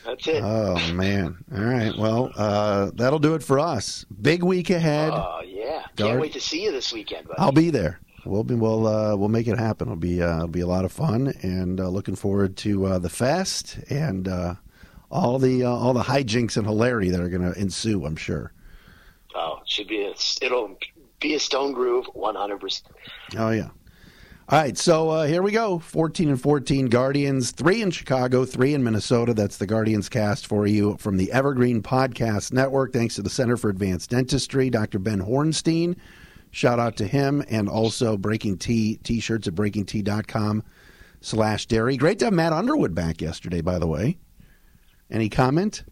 [0.05, 0.41] That's it.
[0.41, 1.37] Oh man!
[1.53, 1.93] All right.
[1.99, 4.07] Well, uh, that'll do it for us.
[4.21, 5.11] Big week ahead.
[5.13, 7.27] Oh yeah, Guard- can't wait to see you this weekend.
[7.27, 7.41] Buddy.
[7.41, 7.99] I'll be there.
[8.25, 8.55] We'll be.
[8.55, 8.87] We'll.
[8.87, 9.89] Uh, we'll make it happen.
[9.89, 10.23] It'll be.
[10.23, 13.81] Uh, it'll be a lot of fun, and uh, looking forward to uh, the fest
[13.91, 14.55] and uh,
[15.11, 18.07] all the uh, all the hijinks and hilarity that are going to ensue.
[18.07, 18.53] I'm sure.
[19.35, 20.79] Oh, it should be a, it'll
[21.19, 22.95] be a Stone Groove, one hundred percent.
[23.37, 23.71] Oh yeah.
[24.53, 25.79] All right, so uh, here we go.
[25.79, 29.33] 14 and 14 Guardians, 3 in Chicago, 3 in Minnesota.
[29.33, 32.93] That's the Guardians cast for you from the Evergreen Podcast Network.
[32.93, 34.99] Thanks to the Center for Advanced Dentistry, Dr.
[34.99, 35.97] Ben Hornstein.
[36.51, 40.63] Shout out to him and also Breaking T t-shirts at breakingt.com
[41.23, 41.97] slash dery.
[41.97, 44.19] Great to have Matt Underwood back yesterday, by the way.
[45.11, 45.83] Any comment?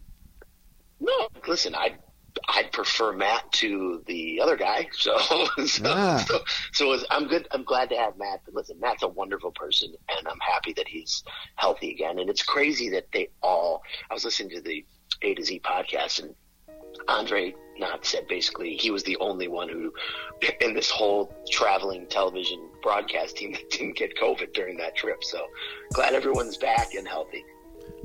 [0.99, 1.95] No, listen, I
[2.53, 4.87] I'd prefer Matt to the other guy.
[4.93, 5.17] So
[5.65, 6.23] so, Ah.
[6.27, 6.39] so,
[6.73, 7.47] so it's- I'm good.
[7.51, 8.41] I'm glad to have Matt.
[8.45, 11.23] But listen, Matt's a wonderful person, and I'm happy that he's
[11.55, 12.19] healthy again.
[12.19, 13.81] And it's crazy that they all.
[14.09, 14.85] I was listening to the
[15.21, 16.35] A to Z podcast, and
[17.07, 19.93] Andre Knott said basically he was the only one who,
[20.61, 25.23] in this whole traveling television broadcast team, that didn't get COVID during that trip.
[25.23, 25.45] So
[25.93, 27.43] glad everyone's back and healthy.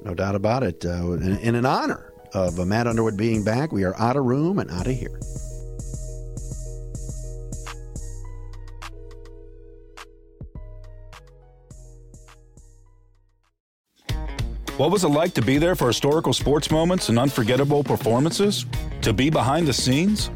[0.05, 0.85] No doubt about it.
[0.85, 3.73] Uh, in, in an honor of uh, Matt Underwood being back.
[3.73, 5.19] We are out of room and out of here.
[14.77, 18.67] What was it like to be there for historical sports moments and unforgettable performances?
[19.01, 20.31] To be behind the scenes?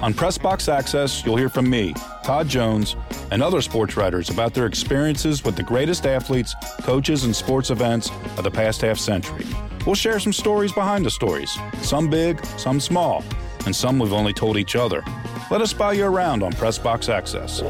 [0.00, 1.92] On Pressbox Access, you'll hear from me,
[2.22, 2.94] Todd Jones,
[3.32, 8.10] and other sports writers about their experiences with the greatest athletes, coaches, and sports events
[8.36, 9.46] of the past half century.
[9.86, 13.24] We'll share some stories behind the stories, some big, some small,
[13.66, 15.02] and some we've only told each other.
[15.50, 17.62] Let us buy you around on Pressbox Access.